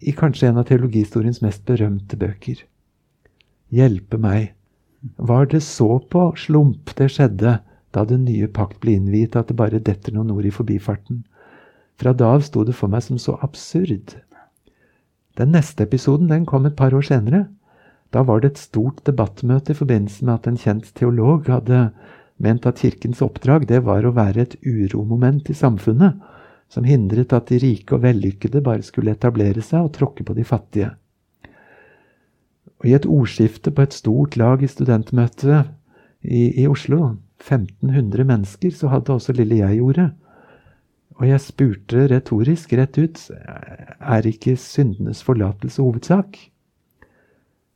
i 0.00 0.12
kanskje 0.16 0.48
en 0.48 0.58
av 0.58 0.64
teologihistoriens 0.64 1.42
mest 1.42 1.64
berømte 1.68 2.16
bøker. 2.16 2.64
Hjelpe 3.70 4.18
meg, 4.18 4.54
var 5.16 5.46
det 5.46 5.62
så 5.62 5.98
på 6.10 6.32
slump 6.36 6.94
det 6.96 7.10
skjedde 7.14 7.58
da 7.94 8.04
den 8.04 8.24
nye 8.24 8.48
pakt 8.48 8.80
ble 8.80 8.96
innviet 8.98 9.36
at 9.36 9.48
det 9.48 9.56
bare 9.56 9.80
detter 9.80 10.12
noen 10.12 10.32
ord 10.34 10.44
i 10.44 10.54
forbifarten? 10.54 11.24
Fra 12.00 12.14
da 12.16 12.32
av 12.38 12.44
sto 12.46 12.64
det 12.64 12.76
for 12.76 12.88
meg 12.92 13.04
som 13.04 13.18
så 13.20 13.36
absurd. 13.44 14.14
Den 15.36 15.52
neste 15.52 15.84
episoden 15.84 16.30
den 16.32 16.46
kom 16.48 16.64
et 16.66 16.78
par 16.78 16.94
år 16.96 17.04
senere. 17.04 17.46
Da 18.10 18.24
var 18.26 18.40
det 18.40 18.54
et 18.54 18.62
stort 18.62 19.04
debattmøte 19.06 19.74
i 19.74 19.78
forbindelse 19.78 20.24
med 20.24 20.34
at 20.38 20.48
en 20.48 20.58
kjent 20.58 20.88
teolog 20.96 21.46
hadde 21.52 21.90
ment 22.40 22.66
at 22.66 22.80
kirkens 22.80 23.20
oppdrag 23.22 23.66
det 23.68 23.82
var 23.86 24.06
å 24.06 24.14
være 24.16 24.46
et 24.46 24.56
uromoment 24.64 25.50
i 25.52 25.56
samfunnet, 25.56 26.16
som 26.72 26.86
hindret 26.86 27.34
at 27.36 27.50
de 27.50 27.60
rike 27.60 27.94
og 27.94 28.04
vellykkede 28.06 28.62
bare 28.64 28.86
skulle 28.86 29.12
etablere 29.12 29.62
seg 29.62 29.84
og 29.84 29.92
tråkke 29.98 30.24
på 30.24 30.34
de 30.38 30.46
fattige. 30.46 30.90
Og 32.80 32.88
I 32.88 32.96
et 32.96 33.06
ordskifte 33.06 33.74
på 33.74 33.84
et 33.84 33.94
stort 33.96 34.38
lag 34.40 34.62
i 34.64 34.70
studentmøtet 34.70 35.68
i, 36.24 36.62
i 36.62 36.66
Oslo, 36.70 37.16
1500 37.40 38.24
mennesker, 38.24 38.72
så 38.72 38.88
hadde 38.92 39.12
også 39.12 39.36
lille 39.36 39.60
jeg 39.60 39.82
ordet. 39.84 40.10
Og 41.20 41.28
jeg 41.28 41.42
spurte 41.44 42.06
retorisk 42.08 42.72
rett 42.78 42.96
ut 42.96 43.18
er 43.28 44.26
ikke 44.26 44.56
syndenes 44.56 45.20
forlatelse 45.24 45.82
hovedsak? 45.84 46.38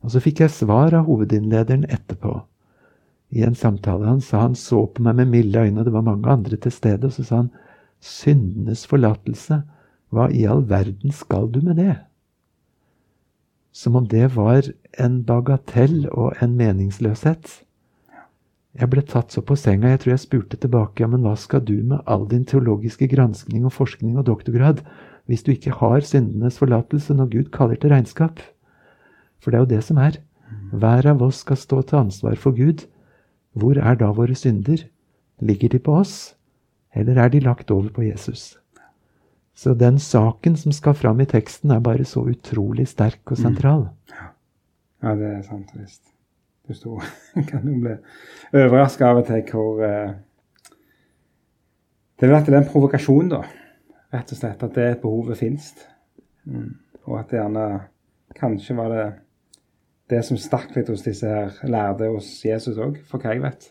Og 0.01 0.13
så 0.13 0.21
fikk 0.21 0.41
jeg 0.41 0.53
svar 0.53 0.95
av 0.97 1.05
hovedinnlederen 1.05 1.85
etterpå 1.85 2.39
i 3.35 3.43
en 3.45 3.57
samtale. 3.57 4.07
Han 4.09 4.21
sa 4.21 4.41
han 4.47 4.57
så 4.57 4.85
på 4.89 5.05
meg 5.05 5.19
med 5.19 5.31
milde 5.33 5.61
øyne, 5.61 5.79
og 5.81 5.85
det 5.85 5.93
var 5.93 6.05
mange 6.05 6.29
andre 6.29 6.57
til 6.57 6.73
stede. 6.73 7.05
Og 7.05 7.13
så 7.13 7.25
sa 7.25 7.43
han 7.43 7.53
syndenes 8.01 8.85
forlatelse, 8.89 9.61
hva 10.13 10.27
i 10.29 10.45
all 10.49 10.63
verden 10.69 11.13
skal 11.13 11.49
du 11.53 11.61
med 11.65 11.77
det? 11.81 11.95
Som 13.75 13.97
om 13.99 14.05
det 14.07 14.29
var 14.35 14.69
en 15.01 15.23
bagatell 15.27 16.05
og 16.11 16.33
en 16.41 16.55
meningsløshet. 16.57 17.61
Jeg 18.75 18.91
ble 18.91 19.01
tatt 19.07 19.31
så 19.31 19.39
på 19.45 19.55
senga, 19.55 19.93
jeg 19.93 20.01
tror 20.03 20.11
jeg 20.11 20.23
spurte 20.25 20.57
tilbake, 20.59 21.03
ja, 21.03 21.07
men 21.07 21.23
hva 21.23 21.35
skal 21.39 21.61
du 21.63 21.77
med 21.87 22.01
all 22.11 22.25
din 22.27 22.43
teologiske 22.47 23.07
granskning 23.11 23.63
og 23.67 23.71
forskning 23.75 24.17
og 24.19 24.27
doktorgrad 24.27 24.81
hvis 25.29 25.45
du 25.45 25.53
ikke 25.53 25.77
har 25.79 26.03
syndenes 26.05 26.59
forlatelse 26.59 27.15
når 27.15 27.31
Gud 27.31 27.53
kaller 27.55 27.79
til 27.79 27.93
regnskap? 27.95 28.41
For 29.39 29.51
det 29.51 29.57
er 29.57 29.63
jo 29.63 29.71
det 29.71 29.83
som 29.87 30.01
er. 30.01 30.19
Hver 30.75 31.07
av 31.13 31.23
oss 31.23 31.39
skal 31.45 31.57
stå 31.61 31.81
til 31.87 32.01
ansvar 32.03 32.35
for 32.41 32.57
Gud 32.57 32.83
hvor 33.55 33.79
er 33.79 33.95
da 33.95 34.11
våre 34.11 34.35
synder? 34.35 34.83
Ligger 35.39 35.71
de 35.71 35.79
på 35.79 35.95
oss, 35.95 36.35
eller 36.95 37.19
er 37.19 37.31
de 37.31 37.39
lagt 37.43 37.71
over 37.71 37.89
på 37.95 38.03
Jesus? 38.03 38.57
Så 39.55 39.73
den 39.79 39.99
saken 39.99 40.57
som 40.59 40.75
skal 40.75 40.97
fram 40.99 41.21
i 41.23 41.27
teksten, 41.31 41.71
er 41.71 41.79
bare 41.79 42.03
så 42.03 42.25
utrolig 42.27 42.89
sterk 42.91 43.23
og 43.31 43.39
sentral. 43.39 43.87
Mm. 43.87 44.27
Ja, 45.05 45.15
det 45.15 45.31
er 45.31 45.41
sant 45.47 45.71
visst. 45.75 46.14
Du 46.65 46.73
sto 46.73 46.99
kan 47.49 47.67
jo 47.67 47.75
bli 47.83 47.97
overraska 48.53 49.11
av 49.11 49.21
og 49.21 49.27
til 49.27 49.43
hvor 49.51 49.83
uh, 49.83 50.15
Det 52.15 52.25
er 52.25 52.31
vel 52.31 52.39
at 52.39 52.47
det 52.47 52.55
er 52.55 52.61
en 52.63 52.71
provokasjon, 52.71 53.29
da. 53.33 53.41
Rett 54.15 54.31
og 54.31 54.39
slett 54.39 54.63
at 54.63 54.75
det 54.77 54.89
behovet 55.01 55.37
fins. 55.37 55.73
Mm. 56.47 56.71
Og 57.05 57.19
at 57.19 57.29
det 57.31 57.41
gjerne 57.41 57.67
Kanskje 58.35 58.75
var 58.75 58.89
det 58.91 59.05
det 60.11 60.21
som 60.27 60.37
stakk 60.37 60.73
litt 60.75 60.89
hos 60.91 61.05
disse 61.05 61.29
her 61.29 61.53
lærde 61.69 62.09
hos 62.13 62.27
Jesus 62.45 62.77
òg, 62.81 62.99
for 63.09 63.21
hva 63.21 63.33
jeg 63.33 63.41
vet. 63.45 63.69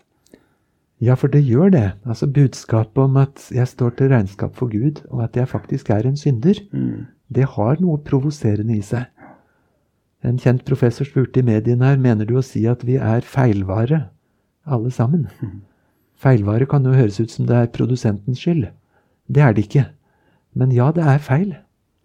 Ja, 1.03 1.17
for 1.19 1.31
det 1.31 1.45
gjør 1.45 1.71
det. 1.75 1.87
Altså 2.07 2.27
Budskapet 2.31 3.03
om 3.03 3.19
at 3.21 3.49
jeg 3.55 3.69
står 3.69 3.95
til 3.99 4.11
regnskap 4.11 4.57
for 4.57 4.71
Gud, 4.73 5.05
og 5.11 5.25
at 5.27 5.37
jeg 5.37 5.51
faktisk 5.51 5.91
er 5.91 6.09
en 6.09 6.17
synder, 6.19 6.59
mm. 6.73 7.07
det 7.35 7.47
har 7.57 7.83
noe 7.83 8.03
provoserende 8.03 8.79
i 8.79 8.83
seg. 8.83 9.07
En 10.25 10.39
kjent 10.41 10.65
professor 10.65 11.05
spurte 11.05 11.43
i 11.43 11.47
mediene 11.47 11.85
her 11.85 12.01
mener 12.01 12.29
du 12.29 12.39
å 12.39 12.45
si 12.45 12.65
at 12.71 12.85
vi 12.87 12.97
er 12.97 13.27
feilvare, 13.29 14.07
alle 14.65 14.91
sammen. 14.95 15.29
Mm. 15.41 15.61
Feilvare 16.17 16.67
kan 16.71 16.87
jo 16.87 16.95
høres 16.97 17.21
ut 17.21 17.33
som 17.33 17.49
det 17.49 17.57
er 17.59 17.73
produsentens 17.75 18.41
skyld. 18.41 18.71
Det 19.29 19.43
er 19.43 19.53
det 19.53 19.67
ikke. 19.67 19.85
Men 20.55 20.73
ja, 20.73 20.91
det 20.95 21.05
er 21.05 21.21
feil. 21.21 21.55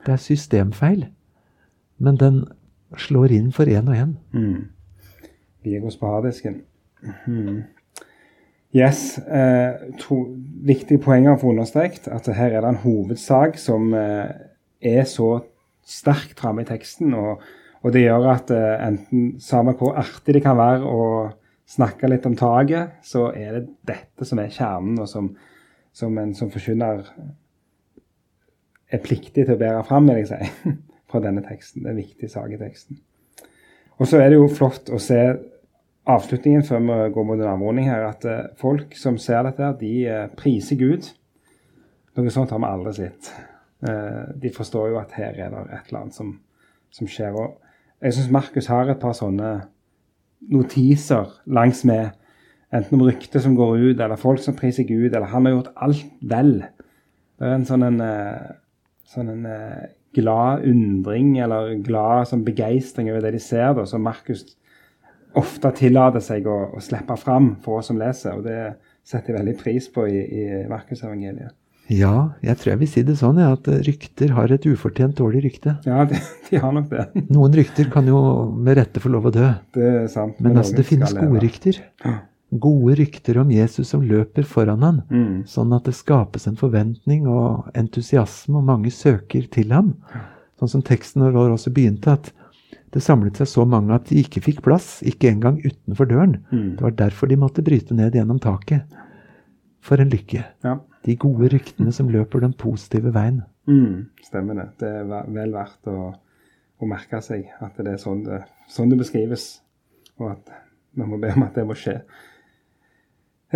Det 0.06 0.16
er 0.16 0.22
systemfeil. 0.24 1.06
Men 2.00 2.20
den 2.20 2.44
slår 2.98 3.32
inn 3.36 3.52
for 3.56 3.70
én 3.70 3.88
og 3.88 3.96
én. 3.96 4.16
Mm. 4.34 5.84
hos 5.84 5.98
paradisken. 5.98 6.62
Mm. 7.28 7.64
Yes. 8.76 9.18
Eh, 9.18 9.94
to 10.00 10.36
viktige 10.66 11.02
poenger 11.02 11.36
å 11.36 11.42
få 11.42 11.54
understreket. 11.54 12.08
At 12.08 12.28
her 12.28 12.52
er 12.52 12.62
det 12.62 12.70
en 12.70 12.84
hovedsak 12.84 13.58
som 13.58 13.94
eh, 13.94 14.34
er 14.82 15.04
så 15.10 15.40
sterkt 15.86 16.40
framme 16.40 16.62
i 16.66 16.70
teksten. 16.70 17.14
Og, 17.14 17.42
og, 17.82 17.92
det 17.96 18.04
gjør 18.04 18.30
at 18.34 18.52
eh, 18.52 18.88
enten 18.88 19.30
samme 19.44 19.76
hvor 19.80 19.98
artig 20.00 20.36
det 20.36 20.44
kan 20.44 20.58
være 20.60 20.84
å 20.88 21.04
snakke 21.70 22.10
litt 22.10 22.26
om 22.28 22.36
taket, 22.38 22.98
så 23.06 23.30
er 23.32 23.60
det 23.60 23.66
dette 23.88 24.26
som 24.28 24.42
er 24.42 24.52
kjernen, 24.52 24.98
og 25.00 25.08
som, 25.10 25.30
som 25.96 26.18
en 26.18 26.34
som 26.36 26.52
forkynner 26.52 27.06
er 28.90 29.04
pliktig 29.06 29.46
til 29.46 29.54
å 29.54 29.60
bære 29.60 29.86
fram, 29.88 30.10
vil 30.10 30.24
jeg 30.24 30.32
si. 30.32 30.74
fra 31.10 31.22
denne 31.24 31.42
teksten. 31.46 31.84
Den 31.86 31.98
viktige 31.98 32.26
en 32.26 32.28
viktig 32.28 32.30
sak 32.30 32.52
i 32.54 32.60
teksten. 32.60 33.00
Og 34.00 34.08
så 34.08 34.20
er 34.22 34.30
det 34.32 34.40
jo 34.40 34.50
flott 34.52 34.92
å 34.94 35.00
se 35.02 35.20
avslutningen 36.10 36.64
før 36.66 36.84
vi 36.86 36.98
går 37.14 37.26
mot 37.28 37.40
en 37.40 37.52
avrunding 37.52 37.90
her, 37.90 38.06
at 38.08 38.26
uh, 38.26 38.52
folk 38.58 38.96
som 38.98 39.18
ser 39.22 39.44
dette, 39.46 39.64
her, 39.66 39.76
de 39.78 39.94
uh, 40.08 40.28
priser 40.38 40.80
Gud. 40.80 41.10
Noe 42.18 42.34
sånt 42.34 42.54
har 42.54 42.62
vi 42.62 42.70
aldri 42.70 42.94
sett. 42.98 43.32
De 43.80 44.50
forstår 44.52 44.90
jo 44.92 44.98
at 45.00 45.14
her 45.16 45.38
er 45.40 45.54
det 45.54 45.60
et 45.70 45.86
eller 45.88 46.02
annet 46.02 46.16
som, 46.18 46.34
som 46.92 47.08
skjer. 47.08 47.38
Og 47.38 47.69
jeg 48.02 48.16
syns 48.16 48.32
Markus 48.32 48.70
har 48.72 48.90
et 48.90 49.02
par 49.02 49.16
sånne 49.18 49.54
notiser 50.50 51.28
langs 51.52 51.84
med 51.88 52.16
enten 52.74 53.00
om 53.00 53.06
rykter 53.08 53.42
som 53.44 53.58
går 53.58 53.78
ut, 53.78 54.00
eller 54.00 54.20
folk 54.20 54.42
som 54.44 54.56
priser 54.56 54.88
Gud, 54.88 55.10
eller 55.10 55.32
han 55.32 55.48
har 55.48 55.56
gjort 55.56 55.72
alt 55.76 56.06
vel. 56.22 56.54
Det 57.40 57.48
er 57.48 57.56
en 57.58 57.68
sånn 57.68 57.86
en, 57.88 58.02
sånn 59.10 59.32
en 59.34 59.48
glad 60.16 60.66
undring 60.68 61.36
eller 61.44 61.76
glad 61.86 62.30
sånn 62.30 62.46
begeistring 62.46 63.12
over 63.12 63.26
det 63.26 63.36
de 63.38 63.44
ser, 63.44 63.74
da, 63.78 63.86
som 63.90 64.06
Markus 64.06 64.46
ofte 65.38 65.72
tillater 65.78 66.24
seg 66.24 66.48
å, 66.50 66.58
å, 66.74 66.82
slippe 66.82 67.18
fram 67.20 67.54
for 67.64 67.82
oss 67.82 67.92
som 67.92 68.00
leser. 68.02 68.38
og 68.38 68.48
Det 68.48 68.62
setter 69.08 69.34
jeg 69.34 69.40
veldig 69.42 69.58
pris 69.60 69.90
på 69.94 70.08
i, 70.10 70.22
i 70.24 70.46
Markusevangeliet. 70.70 71.54
Ja, 71.90 72.36
jeg 72.46 72.60
tror 72.60 72.70
jeg 72.70 72.80
vil 72.84 72.90
si 72.92 73.02
det 73.06 73.16
sånn, 73.18 73.40
ja, 73.42 73.50
at 73.56 73.66
rykter 73.88 74.36
har 74.38 74.52
et 74.54 74.66
ufortjent 74.70 75.18
dårlig 75.18 75.42
rykte. 75.48 75.76
Ja, 75.90 76.04
de, 76.10 76.20
de 76.50 76.62
har 76.62 76.74
nok 76.76 76.90
det. 76.92 77.06
Noen 77.34 77.56
rykter 77.58 77.90
kan 77.94 78.08
jo 78.10 78.20
med 78.54 78.78
rette 78.78 79.02
få 79.02 79.10
lov 79.14 79.30
å 79.32 79.34
dø. 79.34 79.48
Det 79.76 79.88
er 80.04 80.10
sant. 80.12 80.38
Men, 80.38 80.54
Men 80.54 80.62
altså, 80.62 80.78
det 80.78 80.86
finnes 80.86 81.16
gode 81.18 81.42
rykter. 81.42 81.80
Gode 82.50 82.98
rykter 82.98 83.40
om 83.42 83.54
Jesus 83.54 83.90
som 83.94 84.06
løper 84.06 84.46
foran 84.50 84.86
han, 84.86 85.02
mm. 85.10 85.34
sånn 85.50 85.74
at 85.78 85.90
det 85.90 85.96
skapes 85.98 86.46
en 86.50 86.58
forventning 86.58 87.28
og 87.30 87.70
entusiasme, 87.78 88.58
og 88.62 88.70
mange 88.70 88.94
søker 88.94 89.50
til 89.54 89.74
ham. 89.74 89.96
Sånn 90.62 90.74
som 90.78 90.86
teksten 90.86 91.26
vår 91.26 91.56
også 91.56 91.74
begynte, 91.74 92.18
at 92.18 92.30
det 92.94 93.02
samlet 93.06 93.38
seg 93.38 93.50
så 93.50 93.66
mange 93.70 93.94
at 93.94 94.10
de 94.10 94.22
ikke 94.22 94.42
fikk 94.46 94.64
plass, 94.66 94.98
ikke 95.06 95.30
engang 95.30 95.60
utenfor 95.62 96.10
døren. 96.10 96.40
Mm. 96.50 96.78
Det 96.78 96.86
var 96.86 96.96
derfor 97.02 97.30
de 97.30 97.38
måtte 97.38 97.66
bryte 97.66 97.98
ned 97.98 98.18
gjennom 98.18 98.42
taket. 98.42 98.86
For 99.86 100.02
en 100.02 100.10
lykke. 100.12 100.42
Ja. 100.66 100.80
De 101.10 101.16
gode 101.18 101.50
ryktene 101.50 101.90
som 101.96 102.10
løper 102.14 102.44
den 102.44 102.54
positive 102.54 103.10
veien. 103.16 103.42
Mm, 103.70 104.10
stemmer 104.22 104.60
det. 104.60 104.68
Det 104.82 104.90
er 105.02 105.30
vel 105.34 105.54
verdt 105.56 105.90
å, 105.90 106.12
å 106.78 106.90
merke 106.90 107.22
seg 107.26 107.48
at 107.66 107.80
det 107.82 107.96
er 107.96 108.02
sånn 108.02 108.22
det, 108.28 108.44
sånn 108.70 108.92
det 108.92 109.00
beskrives, 109.00 109.48
og 110.22 110.36
at 110.36 110.52
vi 110.94 111.08
må 111.10 111.18
be 111.22 111.32
om 111.34 111.48
at 111.48 111.58
det 111.58 111.66
må 111.66 111.78
skje. 111.78 111.96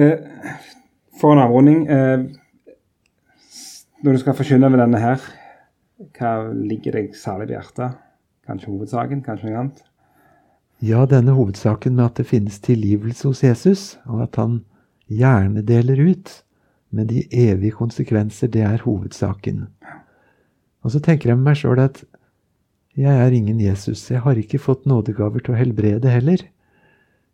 Eh, 0.01 0.17
for 1.19 1.35
en 1.35 1.43
avrunding 1.43 1.83
eh, 1.85 2.23
Når 4.01 4.15
du 4.15 4.19
skal 4.23 4.33
forkynne 4.33 4.71
med 4.73 4.81
denne 4.81 4.97
her, 4.97 5.21
hva 6.17 6.31
ligger 6.49 6.97
deg 6.97 7.13
særlig 7.15 7.51
på 7.51 7.55
hjertet? 7.59 7.99
Kanskje 8.49 8.71
hovedsaken? 8.71 9.21
Kanskje 9.23 9.51
noe 9.51 9.59
annet? 9.61 9.83
Ja, 10.83 11.05
denne 11.07 11.37
hovedsaken 11.37 11.93
med 11.95 12.09
at 12.09 12.17
det 12.19 12.25
finnes 12.27 12.57
tilgivelse 12.59 13.29
hos 13.29 13.43
Jesus, 13.45 13.83
og 14.09 14.25
at 14.25 14.41
han 14.41 14.57
gjerne 15.07 15.63
deler 15.63 16.01
ut 16.09 16.33
med 16.93 17.09
de 17.09 17.23
evige 17.31 17.75
konsekvenser, 17.77 18.51
det 18.53 18.63
er 18.65 18.83
hovedsaken. 18.85 19.65
Og 20.83 20.93
så 20.93 21.01
tenker 21.03 21.31
jeg 21.31 21.39
med 21.39 21.49
meg 21.49 21.59
sjøl 21.59 21.81
at 21.81 22.03
jeg 22.99 23.09
er 23.09 23.33
ingen 23.33 23.61
Jesus. 23.61 24.05
Jeg 24.11 24.21
har 24.21 24.37
ikke 24.37 24.61
fått 24.61 24.85
nådegaver 24.89 25.41
til 25.41 25.55
å 25.55 25.57
helbrede 25.57 26.11
heller. 26.13 26.43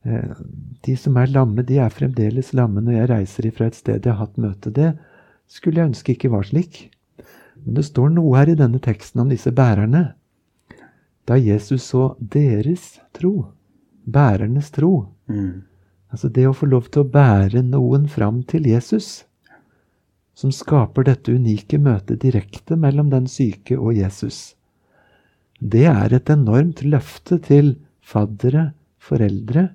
Eh, 0.07 0.37
de 0.85 0.95
som 0.95 1.17
er 1.19 1.33
lamme, 1.33 1.65
de 1.67 1.81
er 1.83 1.91
fremdeles 1.91 2.53
lamme 2.55 2.83
når 2.85 2.95
jeg 2.95 3.09
reiser 3.11 3.49
ifra 3.49 3.67
et 3.67 3.75
sted 3.75 3.99
jeg 3.99 4.13
har 4.13 4.21
hatt 4.23 4.39
møte. 4.39 4.71
Det 4.71 4.93
skulle 5.51 5.81
jeg 5.81 5.91
ønske 5.91 6.15
ikke 6.15 6.31
var 6.31 6.47
slik. 6.47 6.85
Men 7.65 7.75
det 7.75 7.89
står 7.89 8.13
noe 8.15 8.37
her 8.39 8.53
i 8.53 8.59
denne 8.59 8.79
teksten 8.79 9.25
om 9.25 9.33
disse 9.33 9.51
bærerne. 9.51 10.13
Da 11.27 11.35
Jesus 11.35 11.89
så 11.91 12.13
deres 12.19 12.95
tro, 13.13 13.51
bærernes 14.07 14.71
tro 14.73 15.09
mm. 15.27 15.65
Altså 16.09 16.29
det 16.33 16.47
å 16.49 16.55
få 16.57 16.65
lov 16.65 16.87
til 16.89 17.03
å 17.03 17.09
bære 17.13 17.61
noen 17.67 18.07
fram 18.09 18.41
til 18.49 18.65
Jesus, 18.65 19.27
som 20.39 20.53
skaper 20.55 21.03
dette 21.09 21.33
unike 21.35 21.79
møtet 21.83 22.21
direkte 22.23 22.77
mellom 22.79 23.09
den 23.11 23.27
syke 23.27 23.75
og 23.75 23.97
Jesus. 23.97 24.55
Det 25.59 25.83
er 25.91 26.15
et 26.15 26.31
enormt 26.31 26.85
løfte 26.85 27.41
til 27.43 27.73
faddere, 27.99 28.69
foreldre, 29.03 29.67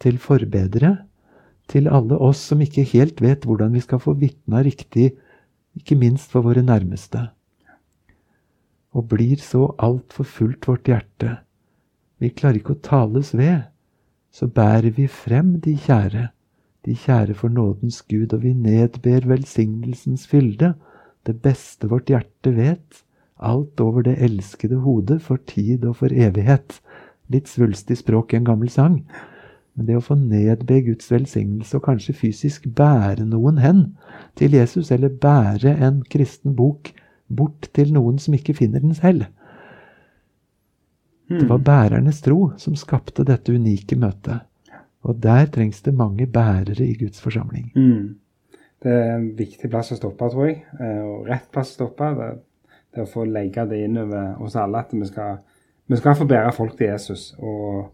til 0.00 0.16
forbedere, 0.18 0.94
til 1.68 1.90
alle 1.92 2.16
oss 2.16 2.40
som 2.48 2.64
ikke 2.64 2.86
helt 2.94 3.20
vet 3.20 3.44
hvordan 3.44 3.76
vi 3.76 3.84
skal 3.84 4.00
få 4.00 4.16
vitna 4.18 4.64
riktig, 4.64 5.12
ikke 5.76 5.96
minst 6.00 6.32
for 6.32 6.44
våre 6.48 6.64
nærmeste. 6.64 7.28
Og 8.96 9.08
blir 9.12 9.40
så 9.40 9.68
altfor 9.80 10.28
fullt 10.28 10.68
vårt 10.68 10.88
hjerte, 10.88 11.36
vi 12.22 12.30
klarer 12.30 12.60
ikke 12.60 12.76
å 12.76 12.82
tales 12.86 13.32
ved, 13.34 13.64
så 14.32 14.46
bærer 14.46 14.92
vi 14.94 15.08
frem 15.10 15.56
de 15.64 15.74
kjære, 15.74 16.28
de 16.86 16.94
kjære 16.98 17.34
for 17.38 17.48
nådens 17.48 18.02
Gud, 18.02 18.32
og 18.32 18.42
vi 18.42 18.52
nedber 18.52 19.28
velsignelsens 19.28 20.26
fylde, 20.26 20.74
det 21.26 21.38
beste 21.42 21.88
vårt 21.88 22.10
hjerte 22.10 22.56
vet, 22.56 23.04
alt 23.38 23.80
over 23.80 24.02
det 24.02 24.16
elskede 24.22 24.80
hodet, 24.82 25.22
for 25.22 25.38
tid 25.46 25.84
og 25.84 25.96
for 25.96 26.10
evighet. 26.12 26.80
Litt 27.30 27.48
svulstig 27.48 28.00
språk 28.02 28.32
i 28.32 28.40
en 28.40 28.48
gammel 28.48 28.70
sang. 28.70 29.02
Men 29.74 29.86
det 29.88 29.96
å 29.96 30.04
få 30.04 30.16
nedbe 30.18 30.82
Guds 30.84 31.08
velsignelse 31.10 31.78
og 31.78 31.86
kanskje 31.86 32.16
fysisk 32.16 32.66
bære 32.76 33.24
noen 33.24 33.62
hen 33.62 33.84
til 34.36 34.58
Jesus, 34.58 34.90
eller 34.90 35.08
bære 35.08 35.76
en 35.86 36.02
kristen 36.02 36.56
bok 36.58 36.92
bort 37.32 37.70
til 37.72 37.94
noen 37.94 38.18
som 38.20 38.34
ikke 38.36 38.56
finner 38.58 38.82
den 38.84 38.94
selv 38.94 39.24
Det 41.30 41.46
var 41.48 41.56
hmm. 41.56 41.64
bærernes 41.64 42.20
tro 42.20 42.50
som 42.60 42.76
skapte 42.76 43.24
dette 43.24 43.54
unike 43.54 43.96
møtet. 43.96 44.42
Og 45.02 45.22
der 45.22 45.48
trengs 45.50 45.82
det 45.82 45.94
mange 45.98 46.26
bærere 46.30 46.84
i 46.84 46.94
Guds 46.98 47.20
forsamling. 47.20 47.72
Mm. 47.74 48.58
Det 48.82 48.92
er 48.92 49.16
en 49.16 49.30
viktig 49.38 49.70
plass 49.70 49.92
å 49.94 49.98
stoppe, 49.98 50.28
tror 50.30 50.46
jeg. 50.46 50.62
Eh, 50.78 51.00
og 51.06 51.26
rett 51.30 51.48
plass 51.54 51.74
å 51.74 51.78
stoppe. 51.80 52.12
Det, 52.18 52.28
det 52.94 53.04
å 53.06 53.10
få 53.10 53.26
legge 53.26 53.66
det 53.70 53.82
inn 53.86 53.98
over 54.02 54.42
oss 54.42 54.58
alle 54.58 54.82
at 54.82 54.94
vi 54.94 55.06
skal, 55.08 55.42
vi 55.90 55.98
skal 55.98 56.18
få 56.18 56.26
bære 56.30 56.54
folk 56.54 56.76
til 56.78 56.90
Jesus. 56.92 57.32
og 57.38 57.90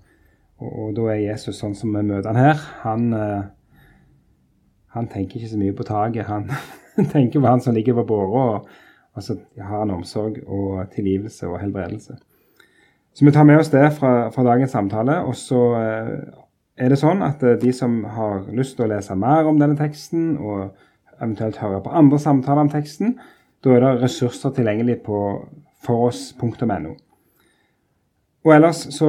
og, 0.59 0.71
og, 0.73 0.91
da 0.97 1.07
er 1.13 1.23
Jesus 1.23 1.61
sånn 1.61 1.77
som 1.79 1.95
vi 1.95 2.03
møter 2.03 2.33
han 2.33 2.41
her. 2.41 2.63
Han, 2.83 3.09
eh, 3.15 3.45
han 4.97 5.11
tenker 5.11 5.39
ikke 5.39 5.53
så 5.53 5.61
mye 5.61 5.77
på 5.77 5.87
taket. 5.87 6.27
Han 6.29 6.49
tenker 7.15 7.39
på 7.39 7.47
han 7.47 7.63
som 7.63 7.77
ligger 7.77 8.01
på 8.01 8.09
båra, 8.09 8.43
og, 8.43 8.73
og, 9.15 9.23
så 9.25 9.39
har 9.61 9.85
han 9.85 9.95
omsorg 9.95 10.41
og 10.47 10.89
tilgivelse 10.95 11.47
og 11.51 11.61
helbredelse. 11.63 12.19
Så 13.15 13.27
vi 13.27 13.35
tar 13.35 13.47
med 13.47 13.59
oss 13.59 13.71
det 13.73 13.87
fra, 13.97 14.29
fra 14.35 14.45
dagens 14.47 14.75
samtale. 14.75 15.21
Og 15.27 15.39
så 15.39 15.63
eh, 15.79 16.19
er 16.79 16.93
det 16.93 17.01
sånn 17.01 17.23
at 17.27 17.43
eh, 17.43 17.59
de 17.61 17.73
som 17.75 18.01
har 18.15 18.47
lyst 18.55 18.77
til 18.79 18.87
å 18.87 18.93
lese 18.93 19.17
mer 19.19 19.49
om 19.51 19.59
denne 19.61 19.79
teksten, 19.79 20.37
og 20.39 20.71
eventuelt 21.19 21.59
høre 21.63 21.83
på 21.83 21.95
andre 21.95 22.21
samtaler 22.23 22.67
om 22.67 22.73
teksten, 22.73 23.19
Da 23.59 23.73
er 23.75 23.81
det 23.83 24.03
ressurser 24.05 24.53
tilgjengelig 24.55 25.01
på 25.03 25.17
foross.no. 25.83 26.93
Og 28.47 28.53
ellers 28.55 28.85
så 28.95 29.09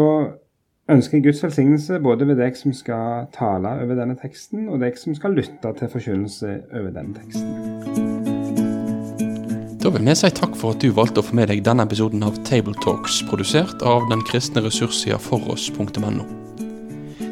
ønsker 0.89 1.19
jeg 1.19 1.27
Guds 1.27 1.43
velsignelse 1.43 1.99
både 2.01 2.25
ved 2.25 2.41
deg 2.41 2.57
som 2.57 2.73
skal 2.73 3.27
tale 3.35 3.75
over 3.83 3.93
denne 3.99 4.17
teksten, 4.17 4.65
og 4.73 4.81
deg 4.81 4.97
som 4.97 5.13
skal 5.13 5.37
lytte 5.37 5.73
til 5.77 5.93
forkynnelse 5.93 6.55
over 6.73 6.89
denne 6.97 7.13
teksten. 7.13 7.45
Da 9.79 9.93
vil 9.93 10.09
vi 10.09 10.17
si 10.17 10.33
takk 10.41 10.57
for 10.57 10.73
at 10.73 10.81
du 10.81 10.89
valgte 10.97 11.21
å 11.21 11.29
få 11.29 11.37
med 11.37 11.53
deg 11.53 11.61
denne 11.69 11.85
episoden 11.85 12.25
av 12.25 12.41
Table 12.41 12.73
Talks, 12.81 13.21
produsert 13.29 13.85
av 13.85 14.09
den 14.09 14.25
kristne 14.25 14.65
ressurssida 14.65 15.21
foross.no. 15.29 16.38